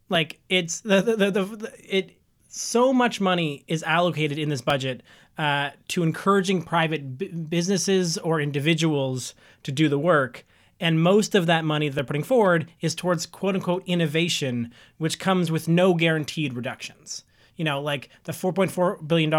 [0.09, 5.01] Like it's the the, the, the it so much money is allocated in this budget
[5.37, 10.45] uh, to encouraging private b- businesses or individuals to do the work.
[10.79, 15.19] And most of that money that they're putting forward is towards quote unquote innovation, which
[15.19, 17.23] comes with no guaranteed reductions.
[17.55, 19.33] You know, like the $4.4 billion,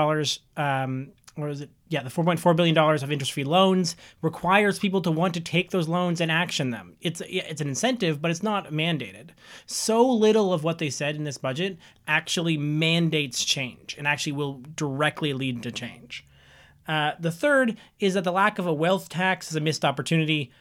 [0.56, 1.70] um, or is it?
[1.88, 5.88] Yeah, the $4.4 billion of interest free loans requires people to want to take those
[5.88, 6.96] loans and action them.
[7.00, 9.30] It's, it's an incentive, but it's not mandated.
[9.66, 14.62] So little of what they said in this budget actually mandates change and actually will
[14.76, 16.24] directly lead to change.
[16.86, 20.52] Uh, the third is that the lack of a wealth tax is a missed opportunity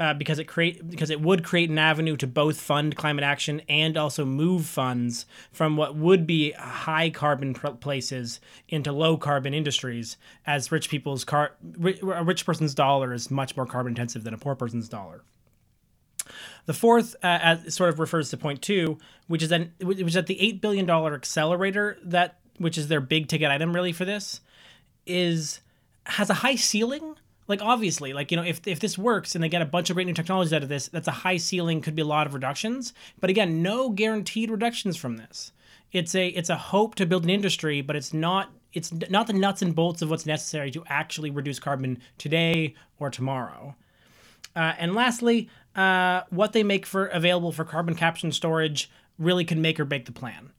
[0.00, 3.60] uh, because it create because it would create an avenue to both fund climate action
[3.68, 10.16] and also move funds from what would be high carbon places into low carbon industries,
[10.46, 11.52] as rich people's car
[11.84, 15.22] a rich person's dollar is much more carbon intensive than a poor person's dollar.
[16.66, 20.26] The fourth uh, sort of refers to point two, which is that which is that
[20.26, 24.40] the eight billion dollar accelerator that which is their big ticket item really for this
[25.06, 25.60] is
[26.04, 27.16] has a high ceiling
[27.48, 29.94] like obviously like you know if, if this works and they get a bunch of
[29.94, 32.34] great new technologies out of this that's a high ceiling could be a lot of
[32.34, 32.92] reductions.
[33.20, 35.52] But again no guaranteed reductions from this.
[35.90, 39.32] It's a it's a hope to build an industry but it's not it's not the
[39.32, 43.74] nuts and bolts of what's necessary to actually reduce carbon today or tomorrow.
[44.54, 49.44] Uh, and lastly uh, what they make for available for carbon capture and storage really
[49.44, 50.50] can make or break the plan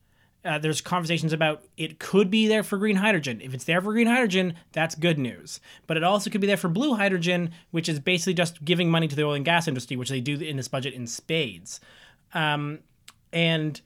[0.45, 3.41] uh, there's conversations about it could be there for green hydrogen.
[3.41, 5.59] If it's there for green hydrogen, that's good news.
[5.85, 9.07] But it also could be there for blue hydrogen, which is basically just giving money
[9.07, 11.81] to the oil and gas industry, which they do in this budget in spades.
[12.33, 12.79] Um,
[13.33, 13.79] and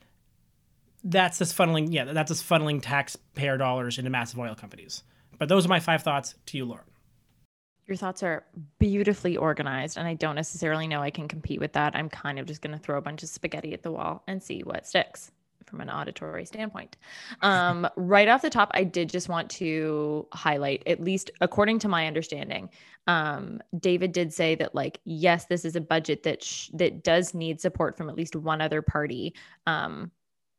[1.04, 5.04] that's just funneling, yeah, that's just funneling taxpayer dollars into massive oil companies.
[5.40, 6.86] But those are my five thoughts to you, Lauren.
[7.88, 8.46] Your thoughts are
[8.80, 11.96] beautifully organized, and I don't necessarily know I can compete with that.
[11.96, 14.42] I'm kind of just going to throw a bunch of spaghetti at the wall and
[14.42, 15.32] see what sticks
[15.66, 16.98] from an auditory standpoint.
[17.42, 21.88] Um, right off the top, I did just want to highlight, at least according to
[21.88, 22.70] my understanding,
[23.08, 27.34] um, David did say that, like, yes, this is a budget that sh- that does
[27.34, 29.34] need support from at least one other party.
[29.68, 30.12] Um,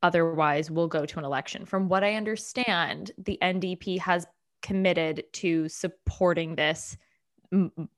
[0.03, 1.65] otherwise, we'll go to an election.
[1.65, 4.27] From what I understand, the NDP has
[4.63, 6.97] committed to supporting this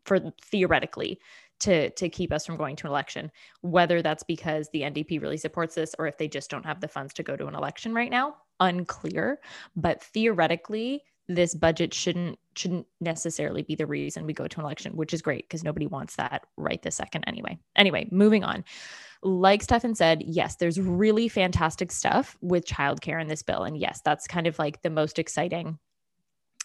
[0.05, 1.21] for theoretically
[1.61, 3.31] to to keep us from going to an election
[3.63, 6.89] whether that's because the ndp really supports this or if they just don't have the
[6.89, 9.41] funds to go to an election right now unclear.
[9.75, 14.95] But theoretically this budget shouldn't shouldn't necessarily be the reason we go to an election
[14.95, 17.59] which is great because nobody wants that right this second anyway.
[17.75, 18.65] Anyway moving on.
[19.23, 23.65] Like Stefan said, yes, there's really fantastic stuff with childcare in this bill.
[23.65, 25.79] And yes, that's kind of like the most exciting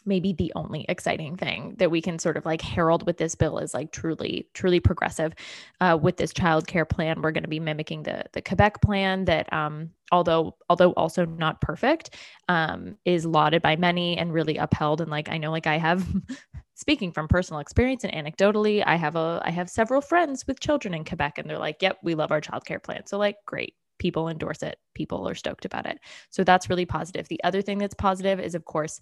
[0.06, 3.60] maybe the only exciting thing that we can sort of like herald with this bill
[3.60, 5.34] is like truly truly progressive
[5.80, 7.22] uh, with this child care plan.
[7.22, 11.62] We're going to be mimicking the the quebec plan that um, although although also not
[11.62, 12.16] perfect
[12.50, 15.02] um, is lauded by many and really upheld.
[15.02, 16.08] And like i know like i have
[16.76, 20.94] speaking from personal experience and anecdotally i have a i have several friends with children
[20.96, 23.06] in quebec and they're like yep we love our child care plan.
[23.06, 26.00] So like great people endorse it people are stoked about it
[26.32, 29.00] so that's really positive the other thing that's positive is of course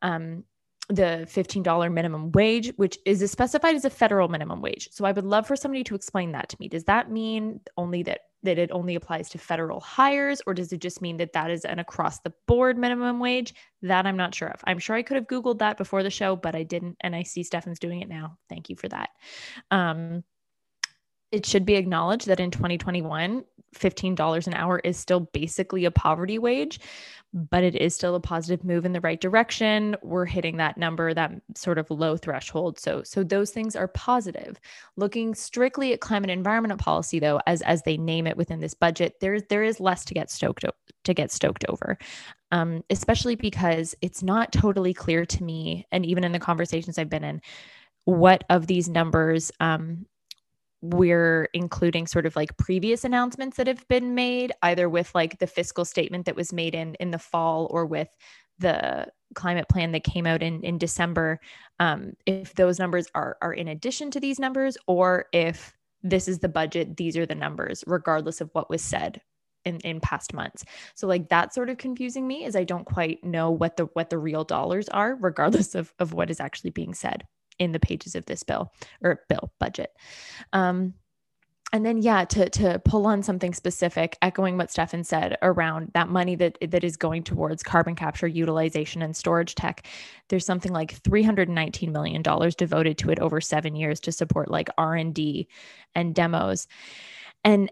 [0.00, 0.42] um,
[0.90, 4.88] the $15 minimum wage, which is specified as a federal minimum wage.
[4.90, 6.68] So I would love for somebody to explain that to me.
[6.68, 10.80] Does that mean only that that it only applies to federal hires or does it
[10.80, 13.54] just mean that that is an across the board minimum wage?
[13.82, 14.60] That I'm not sure of.
[14.64, 17.22] I'm sure I could have googled that before the show, but I didn't and I
[17.22, 18.38] see Stefan's doing it now.
[18.48, 19.10] Thank you for that.
[19.70, 20.24] Um,
[21.32, 23.44] it should be acknowledged that in 2021,
[23.76, 26.80] $15 an hour is still basically a poverty wage,
[27.32, 29.96] but it is still a positive move in the right direction.
[30.02, 32.80] We're hitting that number, that sort of low threshold.
[32.80, 34.58] So so those things are positive.
[34.96, 39.14] Looking strictly at climate environment policy though, as as they name it within this budget,
[39.20, 40.64] there there is less to get stoked
[41.04, 41.96] to get stoked over.
[42.50, 47.08] Um, especially because it's not totally clear to me and even in the conversations I've
[47.08, 47.40] been in
[48.06, 50.06] what of these numbers um,
[50.82, 55.46] we're including sort of like previous announcements that have been made either with like the
[55.46, 58.08] fiscal statement that was made in in the fall or with
[58.58, 61.38] the climate plan that came out in in December
[61.78, 66.38] um, if those numbers are are in addition to these numbers or if this is
[66.38, 69.20] the budget these are the numbers regardless of what was said
[69.64, 70.64] in, in past months.
[70.94, 74.10] So like that's sort of confusing me is i don't quite know what the what
[74.10, 77.24] the real dollars are regardless of of what is actually being said
[77.60, 78.72] in the pages of this bill
[79.04, 79.92] or bill budget.
[80.52, 80.94] Um,
[81.72, 86.08] and then yeah to to pull on something specific echoing what Stefan said around that
[86.08, 89.86] money that that is going towards carbon capture utilization and storage tech
[90.28, 94.68] there's something like 319 million dollars devoted to it over 7 years to support like
[94.78, 95.48] R&D
[95.94, 96.66] and demos
[97.44, 97.70] and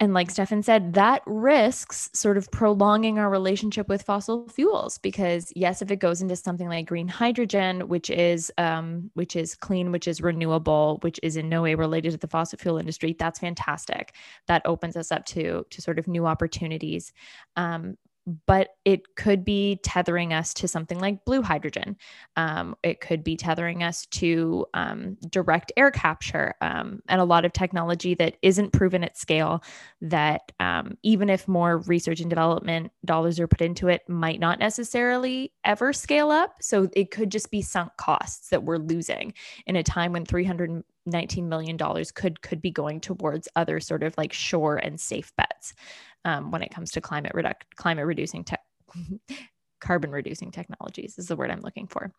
[0.00, 5.52] and like Stefan said, that risks sort of prolonging our relationship with fossil fuels because
[5.54, 9.92] yes, if it goes into something like green hydrogen, which is um, which is clean,
[9.92, 13.38] which is renewable, which is in no way related to the fossil fuel industry, that's
[13.38, 14.14] fantastic.
[14.46, 17.12] That opens us up to to sort of new opportunities.
[17.56, 17.98] Um,
[18.46, 21.96] but it could be tethering us to something like blue hydrogen.
[22.36, 27.44] Um, it could be tethering us to um, direct air capture um, and a lot
[27.44, 29.62] of technology that isn't proven at scale.
[30.00, 34.58] That um, even if more research and development dollars are put into it, might not
[34.58, 36.56] necessarily ever scale up.
[36.60, 39.34] So it could just be sunk costs that we're losing
[39.66, 44.14] in a time when 319 million dollars could could be going towards other sort of
[44.16, 45.74] like sure and safe bets
[46.24, 48.60] um, when it comes to climate reduc- climate reducing tech
[49.80, 52.12] carbon reducing technologies is the word I'm looking for.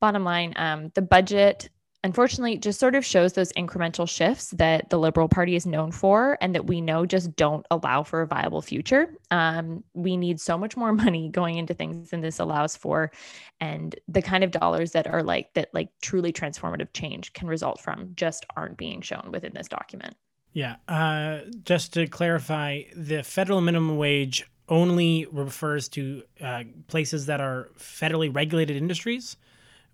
[0.00, 1.68] Bottom line, um, the budget
[2.04, 6.36] unfortunately just sort of shows those incremental shifts that the Liberal Party is known for
[6.40, 9.14] and that we know just don't allow for a viable future.
[9.30, 13.12] Um, we need so much more money going into things than this allows for.
[13.60, 17.80] And the kind of dollars that are like that, like truly transformative change can result
[17.80, 20.16] from just aren't being shown within this document.
[20.52, 20.76] Yeah.
[20.86, 27.68] Uh, just to clarify, the federal minimum wage only refers to uh, places that are
[27.78, 29.36] federally regulated industries.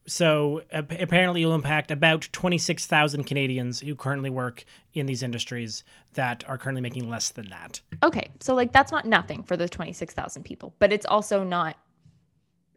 [0.07, 5.85] So apparently, it will impact about 26,000 Canadians who currently work in these industries
[6.15, 7.83] that are currently making less than that.
[8.03, 8.31] Okay.
[8.41, 11.77] So, like, that's not nothing for the 26,000 people, but it's also not,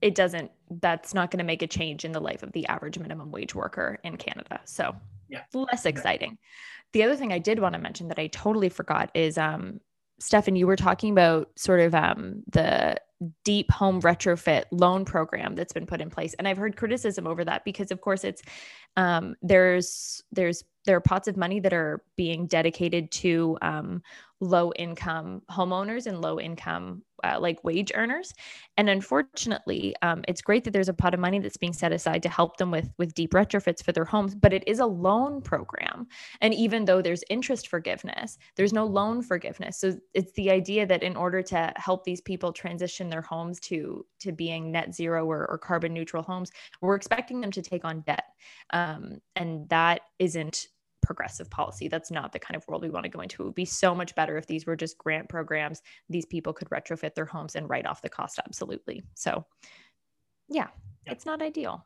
[0.01, 0.51] it doesn't,
[0.81, 3.55] that's not going to make a change in the life of the average minimum wage
[3.55, 4.59] worker in Canada.
[4.65, 4.93] So,
[5.31, 6.37] yeah, less exciting.
[6.93, 9.79] The other thing I did want to mention that I totally forgot is um
[10.19, 12.99] Stefan, you were talking about sort of um the
[13.43, 17.45] deep home retrofit loan program that's been put in place and i've heard criticism over
[17.45, 18.41] that because of course it's
[18.97, 24.01] um, there's there's there are pots of money that are being dedicated to um,
[24.41, 28.33] low income homeowners and low income uh, like wage earners.
[28.77, 32.23] And unfortunately um, it's great that there's a pot of money that's being set aside
[32.23, 35.41] to help them with with deep retrofits for their homes but it is a loan
[35.41, 36.07] program.
[36.41, 39.79] And even though there's interest forgiveness there's no loan forgiveness.
[39.79, 44.03] So it's the idea that in order to help these people transition their homes to
[44.21, 48.01] to being net zero or, or carbon neutral homes we're expecting them to take on
[48.01, 48.25] debt.
[48.71, 50.67] Um, and that isn't
[51.01, 51.87] progressive policy.
[51.87, 53.41] That's not the kind of world we want to go into.
[53.41, 55.81] It would be so much better if these were just grant programs.
[56.09, 59.03] These people could retrofit their homes and write off the cost absolutely.
[59.15, 59.45] So,
[60.49, 60.67] yeah,
[61.05, 61.13] yeah.
[61.13, 61.85] it's not ideal.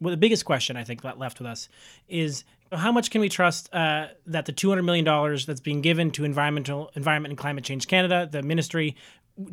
[0.00, 1.68] Well, the biggest question I think left with us
[2.08, 5.04] is how much can we trust uh, that the $200 million
[5.46, 8.96] that's being given to environmental environment and climate change Canada, the ministry,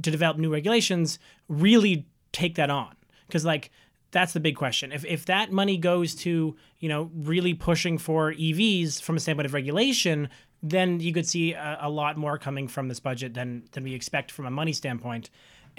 [0.02, 2.96] to develop new regulations, really take that on?
[3.28, 3.72] Because like
[4.12, 4.92] that's the big question.
[4.92, 9.46] If if that money goes to you know really pushing for EVs from a standpoint
[9.46, 10.30] of regulation,
[10.64, 13.94] then you could see a, a, lot more coming from this budget than than we
[13.94, 15.30] expect from a money standpoint.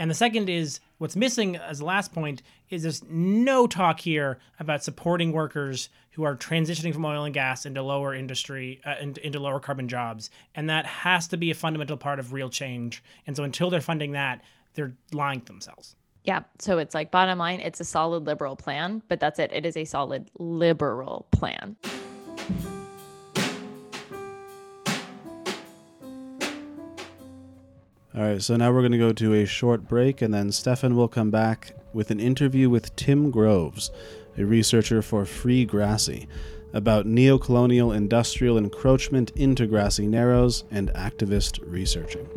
[0.00, 4.38] And the second is what's missing as the last point is there's no talk here
[4.60, 9.26] about supporting workers who are transitioning from oil and gas into lower industry uh, into,
[9.26, 13.02] into lower carbon jobs, and that has to be a fundamental part of real change.
[13.26, 14.42] And so until they're funding that,
[14.74, 15.96] they're lying to themselves.
[16.28, 16.42] Yeah.
[16.58, 19.50] So it's like bottom line, it's a solid liberal plan, but that's it.
[19.50, 21.74] It is a solid liberal plan.
[28.14, 30.96] All right, so now we're going to go to a short break, and then Stefan
[30.96, 33.90] will come back with an interview with Tim Groves,
[34.36, 36.28] a researcher for Free Grassy,
[36.74, 42.28] about neocolonial industrial encroachment into grassy narrows and activist researching.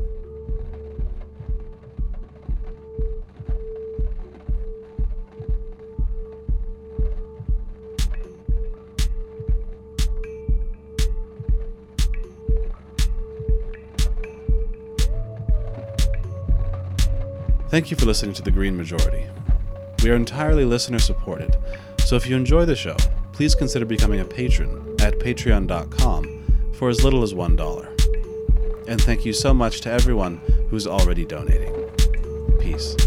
[17.71, 19.25] Thank you for listening to The Green Majority.
[20.03, 21.55] We are entirely listener supported,
[21.99, 22.97] so if you enjoy the show,
[23.31, 28.87] please consider becoming a patron at patreon.com for as little as $1.
[28.89, 31.73] And thank you so much to everyone who's already donating.
[32.59, 32.97] Peace.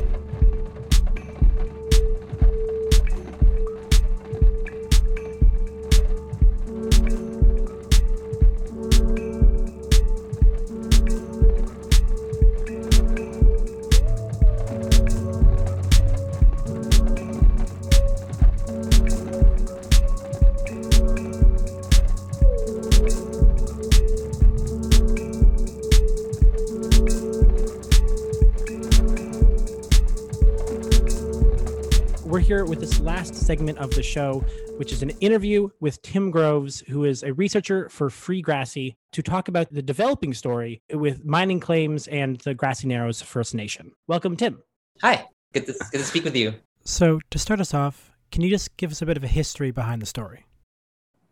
[32.35, 34.45] We're here with this last segment of the show,
[34.76, 39.22] which is an interview with Tim Groves, who is a researcher for Free Grassy, to
[39.22, 43.93] talk about the developing story with mining claims and the Grassy Narrows First Nation.
[44.09, 44.61] Welcome, Tim.
[45.01, 46.55] Hi, good to, good to speak with you.
[46.82, 49.70] So, to start us off, can you just give us a bit of a history
[49.70, 50.45] behind the story?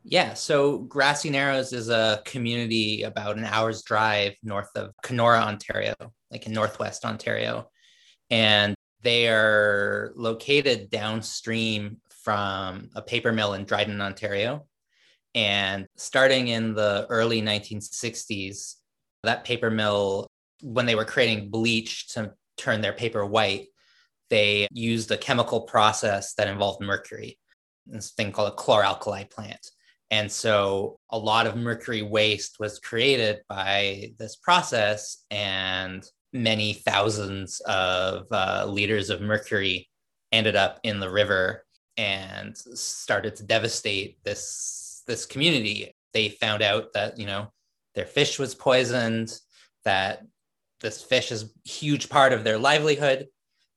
[0.04, 5.94] Yeah, so Grassy Narrows is a community about an hour's drive north of Kenora, Ontario,
[6.30, 7.68] like in northwest Ontario.
[8.30, 14.66] And they are located downstream from a paper mill in Dryden, Ontario.
[15.34, 18.76] And starting in the early 1960s,
[19.24, 20.28] that paper mill,
[20.62, 23.68] when they were creating bleach to turn their paper white,
[24.30, 27.38] they used a chemical process that involved mercury,
[27.86, 29.70] this thing called a chloralkali plant.
[30.10, 37.60] And so a lot of mercury waste was created by this process, and many thousands
[37.60, 39.88] of uh, liters of mercury
[40.30, 41.64] ended up in the river
[41.96, 45.94] and started to devastate this this community.
[46.14, 47.52] They found out that you know
[47.94, 49.38] their fish was poisoned,
[49.84, 50.22] that
[50.80, 53.28] this fish is a huge part of their livelihood.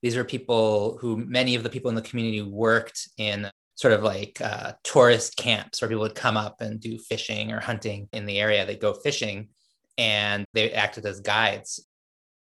[0.01, 4.03] These are people who many of the people in the community worked in sort of
[4.03, 8.26] like uh, tourist camps where people would come up and do fishing or hunting in
[8.26, 8.66] the area.
[8.66, 9.49] They go fishing
[9.97, 11.86] and they acted as guides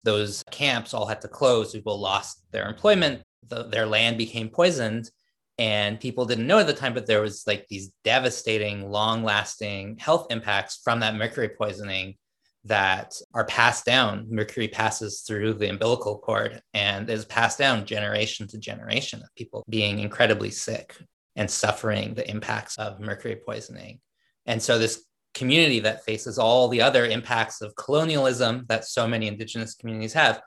[0.05, 1.73] those camps all had to close.
[1.73, 3.23] People lost their employment.
[3.49, 5.11] The, their land became poisoned.
[5.59, 9.99] And people didn't know at the time, but there was like these devastating, long lasting
[9.99, 12.17] health impacts from that mercury poisoning
[12.65, 14.27] that are passed down.
[14.31, 19.65] Mercury passes through the umbilical cord and is passed down generation to generation of people
[19.69, 20.97] being incredibly sick
[21.37, 24.01] and suffering the impacts of mercury poisoning.
[24.47, 25.05] And so this
[25.35, 30.41] community that faces all the other impacts of colonialism that so many indigenous communities have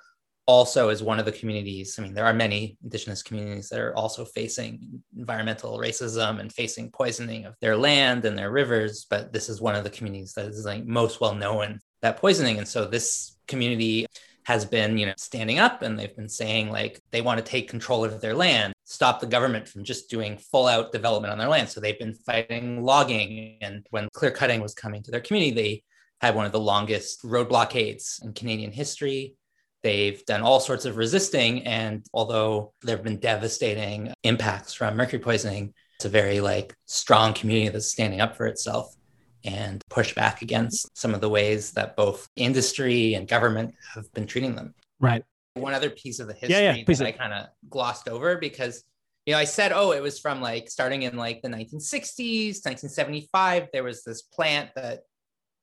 [0.48, 3.96] also is one of the communities i mean there are many indigenous communities that are
[3.96, 9.50] also facing environmental racism and facing poisoning of their land and their rivers but this
[9.50, 12.60] is one of the communities that is like most well known that poisoning.
[12.60, 14.06] And so this community
[14.46, 17.68] has been, you know, standing up and they've been saying like they want to take
[17.68, 21.50] control of their land, stop the government from just doing full out development on their
[21.50, 21.68] land.
[21.70, 23.58] So they've been fighting logging.
[23.62, 25.84] And when clear cutting was coming to their community, they
[26.22, 29.36] had one of the longest road blockades in Canadian history.
[29.84, 31.64] They've done all sorts of resisting.
[31.64, 37.34] And although there have been devastating impacts from mercury poisoning, it's a very like strong
[37.34, 38.96] community that's standing up for itself
[39.44, 44.26] and push back against some of the ways that both industry and government have been
[44.26, 44.74] treating them.
[45.00, 45.24] Right.
[45.56, 48.84] One other piece of the history yeah, yeah, that I kind of glossed over because
[49.26, 53.70] you know, I said, oh, it was from like starting in like the 1960s, 1975.
[53.74, 55.02] There was this plant that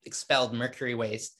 [0.05, 1.36] expelled mercury waste,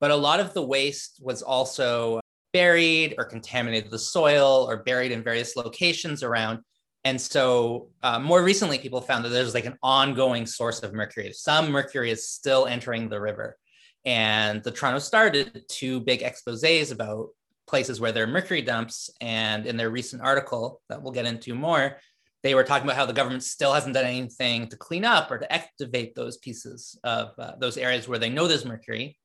[0.00, 2.20] but a lot of the waste was also
[2.54, 6.60] buried or contaminated the soil or buried in various locations around.
[7.04, 11.32] And so uh, more recently, people found that there's like an ongoing source of mercury.
[11.32, 13.58] Some mercury is still entering the river.
[14.06, 17.28] And the Toronto Star did two big exposes about
[17.66, 19.10] places where there are mercury dumps.
[19.20, 21.98] And in their recent article that we'll get into more,
[22.42, 25.38] they were talking about how the government still hasn't done anything to clean up or
[25.38, 29.18] to activate those pieces of uh, those areas where they know there's mercury.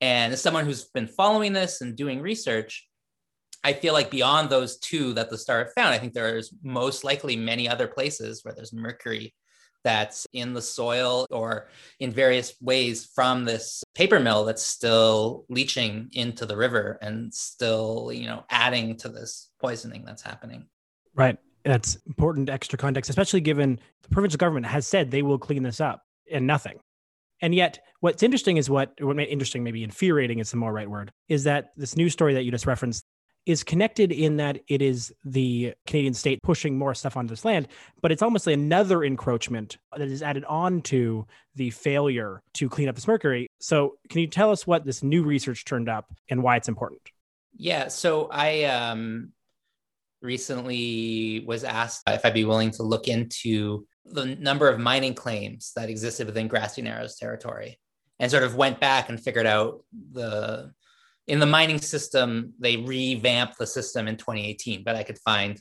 [0.00, 2.88] And as someone who's been following this and doing research,
[3.64, 7.36] I feel like beyond those two that the star found, I think there's most likely
[7.36, 9.34] many other places where there's mercury
[9.86, 11.68] that's in the soil or
[12.00, 18.10] in various ways from this paper mill that's still leaching into the river and still,
[18.12, 20.66] you know, adding to this poisoning that's happening.
[21.14, 21.38] Right.
[21.64, 25.80] That's important extra context, especially given the provincial government has said they will clean this
[25.80, 26.80] up and nothing.
[27.40, 31.12] And yet, what's interesting is what, what interesting, maybe infuriating is the more right word,
[31.28, 33.04] is that this news story that you just referenced
[33.46, 37.68] is connected in that it is the Canadian state pushing more stuff onto this land,
[38.02, 41.24] but it's almost like another encroachment that is added on to
[41.54, 43.46] the failure to clean up this mercury.
[43.60, 47.00] So, can you tell us what this new research turned up and why it's important?
[47.56, 49.32] Yeah, so I um,
[50.20, 55.72] recently was asked if I'd be willing to look into the number of mining claims
[55.76, 57.78] that existed within Grassy Narrows territory
[58.18, 60.72] and sort of went back and figured out the
[61.26, 65.60] in the mining system, they revamped the system in 2018, but I could find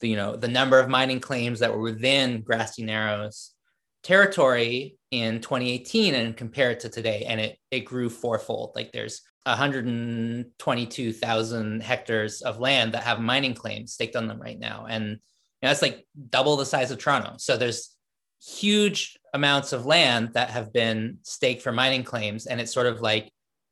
[0.00, 3.54] the, you know, the number of mining claims that were within Grassy Narrows
[4.02, 7.24] territory in 2018 and compare it to today.
[7.26, 8.72] And it, it grew fourfold.
[8.74, 14.86] Like there's 122,000 hectares of land that have mining claims staked on them right now.
[14.88, 15.16] And you
[15.62, 17.34] know, that's like double the size of Toronto.
[17.38, 17.94] So there's
[18.42, 22.46] huge amounts of land that have been staked for mining claims.
[22.46, 23.30] And it's sort of like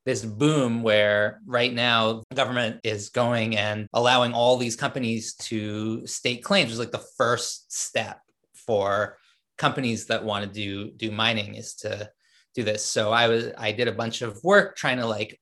[0.08, 6.06] this boom where right now the government is going and allowing all these companies to
[6.06, 8.18] state claims is like the first step
[8.54, 9.18] for
[9.58, 12.10] companies that want to do do mining is to
[12.54, 12.82] do this.
[12.86, 15.38] So i was i did a bunch of work trying to like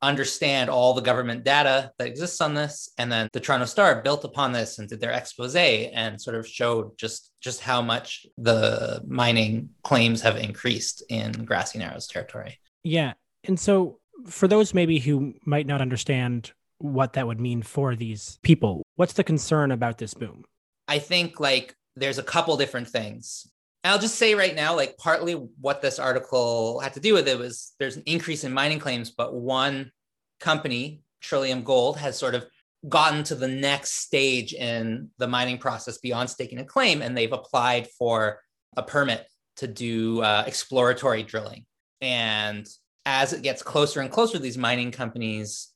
[0.00, 2.88] understand all the government data that exists on this.
[2.96, 6.48] And then the toronto star built upon this and did their expose and sort of
[6.48, 12.58] showed just just how much the mining claims have increased in grassy narrows territory.
[12.82, 13.12] Yeah
[13.44, 18.38] and so for those maybe who might not understand what that would mean for these
[18.42, 20.44] people what's the concern about this boom
[20.86, 23.48] i think like there's a couple different things
[23.84, 27.38] I'll just say right now, like partly what this article had to do with it
[27.38, 29.92] was there's an increase in mining claims, but one
[30.40, 32.44] company, Trillium Gold, has sort of
[32.88, 37.32] gotten to the next stage in the mining process beyond staking a claim, and they've
[37.32, 38.40] applied for
[38.76, 39.26] a permit
[39.56, 41.64] to do uh, exploratory drilling.
[42.00, 42.68] And
[43.10, 45.70] as it gets closer and closer, these mining companies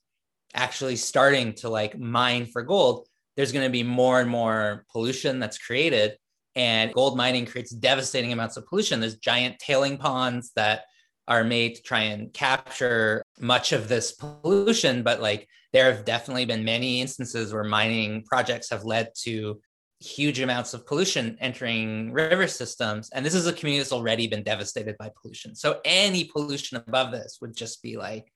[0.52, 5.38] actually starting to like mine for gold, there's going to be more and more pollution
[5.38, 6.18] that's created
[6.54, 9.00] and gold mining creates devastating amounts of pollution.
[9.00, 10.82] There's giant tailing ponds that
[11.26, 15.02] are made to try and capture much of this pollution.
[15.02, 19.58] But like there have definitely been many instances where mining projects have led to
[20.02, 23.10] huge amounts of pollution entering river systems.
[23.10, 25.54] And this is a community that's already been devastated by pollution.
[25.54, 28.32] So any pollution above this would just be like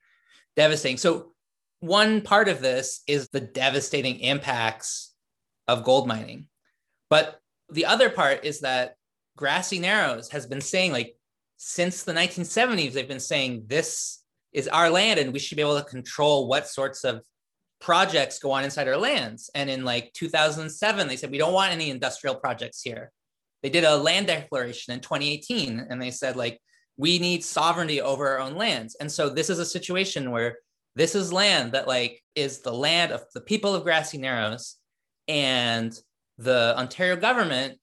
[0.54, 0.96] devastating.
[0.96, 1.32] So
[1.80, 5.14] one part of this is the devastating impacts
[5.68, 6.48] of gold mining.
[7.10, 8.94] But the other part is that
[9.36, 11.16] Grassy Narrows has been saying, like,
[11.58, 15.78] since the 1970s, they've been saying this is our land and we should be able
[15.78, 17.22] to control what sorts of
[17.80, 19.50] projects go on inside our lands.
[19.54, 23.12] And in like 2007, they said, we don't want any industrial projects here.
[23.62, 26.60] They did a land declaration in 2018 and they said, like,
[26.96, 28.96] we need sovereignty over our own lands.
[29.00, 30.56] And so this is a situation where
[30.94, 34.76] this is land that like is the land of the people of Grassy Narrows
[35.28, 35.92] and
[36.38, 37.78] the Ontario government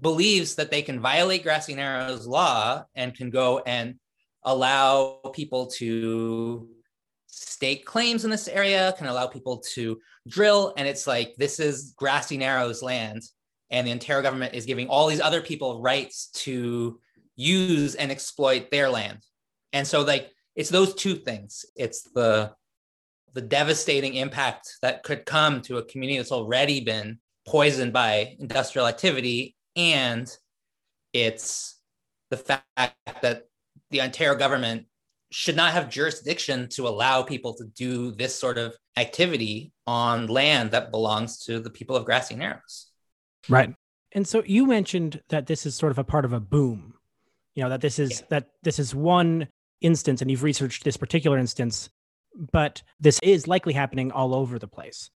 [0.00, 3.96] believes that they can violate Grassy Narrows law and can go and
[4.44, 6.68] allow people to
[7.36, 10.72] stake claims in this area, can allow people to drill.
[10.76, 13.22] And it's like, this is Grassy Narrows land.
[13.70, 16.98] And the Ontario government is giving all these other people rights to
[17.34, 19.18] use and exploit their land.
[19.72, 21.64] And so, like, it's those two things.
[21.76, 22.52] It's the
[23.34, 28.86] the devastating impact that could come to a community that's already been poisoned by industrial
[28.86, 30.34] activity and
[31.12, 31.78] it's
[32.30, 32.64] the fact
[33.20, 33.42] that
[33.90, 34.86] the Ontario government
[35.36, 40.70] should not have jurisdiction to allow people to do this sort of activity on land
[40.70, 42.86] that belongs to the people of Grassy Narrows.
[43.46, 43.74] Right.
[44.12, 46.94] And so you mentioned that this is sort of a part of a boom.
[47.54, 48.26] You know, that this is yeah.
[48.30, 49.48] that this is one
[49.82, 51.90] instance and you've researched this particular instance,
[52.34, 55.10] but this is likely happening all over the place.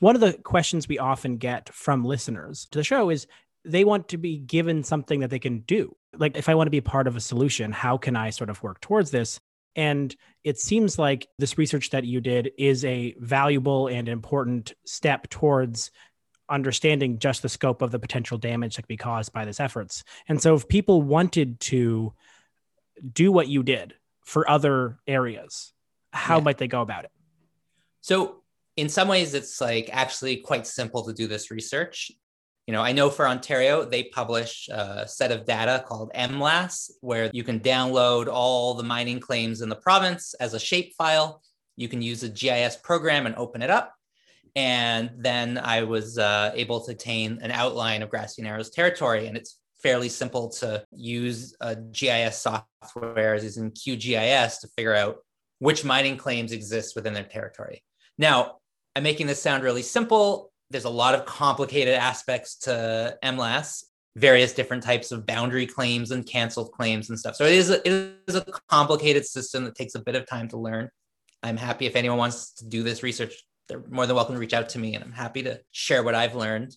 [0.00, 3.26] One of the questions we often get from listeners to the show is
[3.64, 5.96] they want to be given something that they can do.
[6.14, 8.62] Like, if I want to be part of a solution, how can I sort of
[8.62, 9.40] work towards this?
[9.74, 10.14] And
[10.44, 15.90] it seems like this research that you did is a valuable and important step towards
[16.48, 20.04] understanding just the scope of the potential damage that could be caused by this efforts.
[20.28, 22.12] And so if people wanted to
[23.12, 23.94] do what you did
[24.24, 25.72] for other areas,
[26.12, 26.44] how yeah.
[26.44, 27.10] might they go about it?
[28.02, 28.42] So
[28.76, 32.10] in some ways, it's like actually quite simple to do this research.
[32.66, 37.28] You know, I know for Ontario, they publish a set of data called MLAS, where
[37.32, 41.42] you can download all the mining claims in the province as a shape file.
[41.76, 43.94] You can use a GIS program and open it up.
[44.54, 49.26] And then I was uh, able to obtain an outline of Grassy Narrows territory.
[49.26, 55.16] And it's fairly simple to use a GIS software using QGIS to figure out
[55.58, 57.82] which mining claims exist within their territory.
[58.18, 58.58] Now,
[58.94, 60.51] I'm making this sound really simple.
[60.72, 63.84] There's a lot of complicated aspects to MLAS,
[64.16, 67.36] various different types of boundary claims and canceled claims and stuff.
[67.36, 70.48] So it is a, it is a complicated system that takes a bit of time
[70.48, 70.88] to learn.
[71.42, 73.34] I'm happy if anyone wants to do this research,
[73.68, 76.14] they're more than welcome to reach out to me, and I'm happy to share what
[76.14, 76.74] I've learned.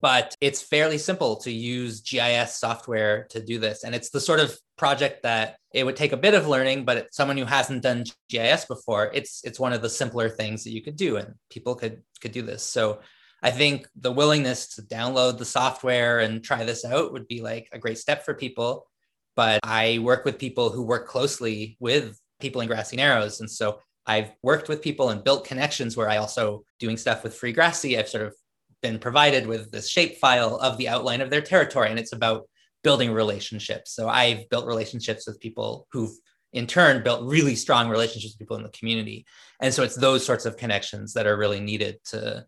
[0.00, 3.84] But it's fairly simple to use GIS software to do this.
[3.84, 7.12] And it's the sort of project that it would take a bit of learning, but
[7.12, 10.82] someone who hasn't done GIS before, it's it's one of the simpler things that you
[10.82, 12.62] could do, and people could could do this.
[12.62, 13.00] So
[13.42, 17.68] I think the willingness to download the software and try this out would be like
[17.72, 18.86] a great step for people.
[19.36, 23.80] But I work with people who work closely with people in Grassy Narrows, and so
[24.06, 27.98] I've worked with people and built connections where I also doing stuff with Free Grassy.
[27.98, 28.34] I've sort of
[28.82, 32.48] been provided with this shape file of the outline of their territory, and it's about
[32.82, 33.92] building relationships.
[33.92, 36.14] So I've built relationships with people who've
[36.52, 39.24] in turn built really strong relationships with people in the community.
[39.60, 42.46] And so it's those sorts of connections that are really needed to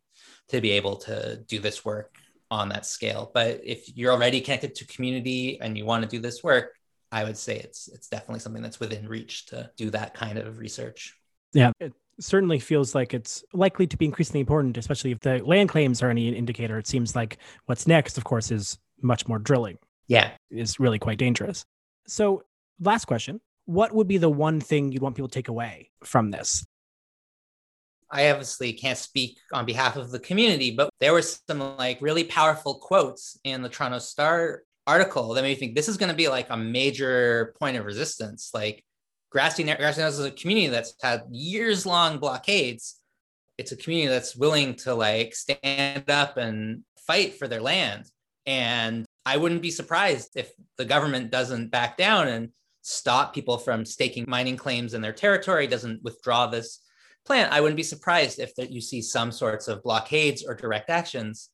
[0.48, 2.16] to be able to do this work
[2.50, 3.30] on that scale.
[3.32, 6.74] But if you're already connected to community and you want to do this work,
[7.10, 10.58] I would say it's it's definitely something that's within reach to do that kind of
[10.58, 11.16] research.
[11.52, 11.92] Yeah, it
[12.22, 16.10] certainly feels like it's likely to be increasingly important, especially if the land claims are
[16.10, 16.78] any indicator.
[16.78, 19.78] It seems like what's next, of course, is much more drilling.
[20.06, 20.30] Yeah.
[20.50, 21.64] Is really quite dangerous.
[22.06, 22.44] So,
[22.80, 23.40] last question.
[23.64, 26.64] What would be the one thing you'd want people to take away from this?
[28.10, 32.24] I obviously can't speak on behalf of the community, but there were some like really
[32.24, 36.16] powerful quotes in the Toronto Star article that made me think this is going to
[36.16, 38.50] be like a major point of resistance.
[38.52, 38.84] Like
[39.32, 43.00] Grassy Grassy is a community that's had years long blockades.
[43.56, 48.10] It's a community that's willing to like stand up and fight for their land.
[48.44, 52.50] And I wouldn't be surprised if the government doesn't back down and
[52.82, 56.80] stop people from staking mining claims in their territory, doesn't withdraw this
[57.24, 57.52] plant.
[57.52, 61.48] I wouldn't be surprised if that you see some sorts of blockades or direct actions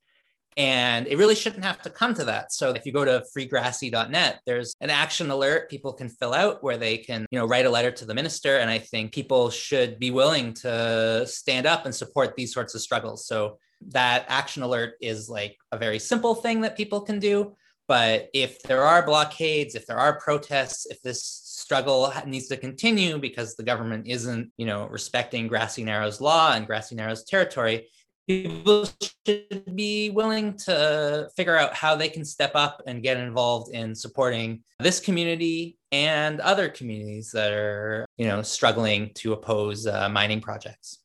[0.58, 2.52] and it really shouldn't have to come to that.
[2.52, 6.76] So if you go to freegrassy.net, there's an action alert people can fill out where
[6.76, 8.58] they can, you know, write a letter to the minister.
[8.58, 12.80] And I think people should be willing to stand up and support these sorts of
[12.80, 13.24] struggles.
[13.28, 13.58] So
[13.90, 17.54] that action alert is like a very simple thing that people can do.
[17.86, 23.18] But if there are blockades, if there are protests, if this struggle needs to continue
[23.18, 27.88] because the government isn't, you know, respecting Grassy Narrows law and Grassy Narrows territory,
[28.28, 28.86] people
[29.26, 33.94] should be willing to figure out how they can step up and get involved in
[33.94, 40.40] supporting this community and other communities that are you know struggling to oppose uh, mining
[40.40, 40.98] projects.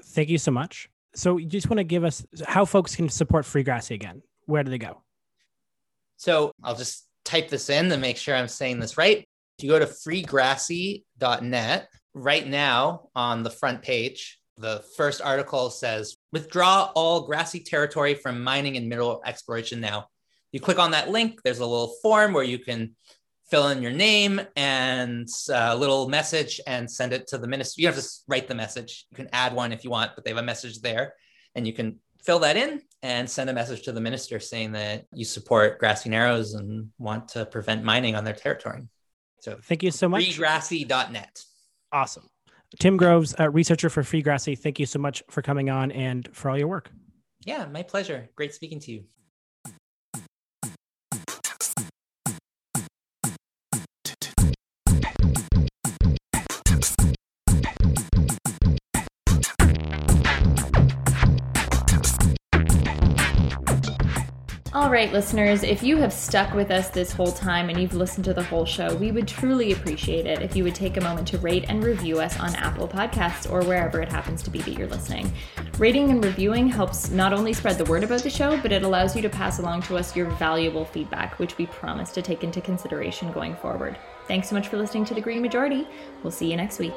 [0.00, 0.88] Thank you so much.
[1.14, 4.22] So you just want to give us how folks can support free grassy again.
[4.46, 5.02] Where do they go?
[6.16, 9.28] So i'll just type this in to make sure i'm saying this right.
[9.58, 16.16] If you go to freegrassy.net right now on the front page the first article says
[16.32, 20.08] withdraw all grassy territory from mining and mineral exploration now.
[20.52, 22.94] You click on that link, there's a little form where you can
[23.50, 27.80] fill in your name and a uh, little message and send it to the minister.
[27.80, 29.06] You have to write the message.
[29.10, 31.14] You can add one if you want, but they have a message there
[31.54, 35.06] and you can fill that in and send a message to the minister saying that
[35.12, 38.82] you support Grassy Narrows and want to prevent mining on their territory.
[39.40, 40.24] So thank you so much.
[40.24, 41.44] Freegrassy.net.
[41.92, 42.28] Awesome.
[42.78, 46.50] Tim Groves, researcher for Free Grassy, thank you so much for coming on and for
[46.50, 46.90] all your work.
[47.44, 48.28] Yeah, my pleasure.
[48.36, 49.04] Great speaking to you.
[64.78, 68.24] All right, listeners, if you have stuck with us this whole time and you've listened
[68.26, 71.26] to the whole show, we would truly appreciate it if you would take a moment
[71.28, 74.74] to rate and review us on Apple Podcasts or wherever it happens to be that
[74.74, 75.32] you're listening.
[75.78, 79.16] Rating and reviewing helps not only spread the word about the show, but it allows
[79.16, 82.60] you to pass along to us your valuable feedback, which we promise to take into
[82.60, 83.98] consideration going forward.
[84.28, 85.88] Thanks so much for listening to The Green Majority.
[86.22, 86.94] We'll see you next week.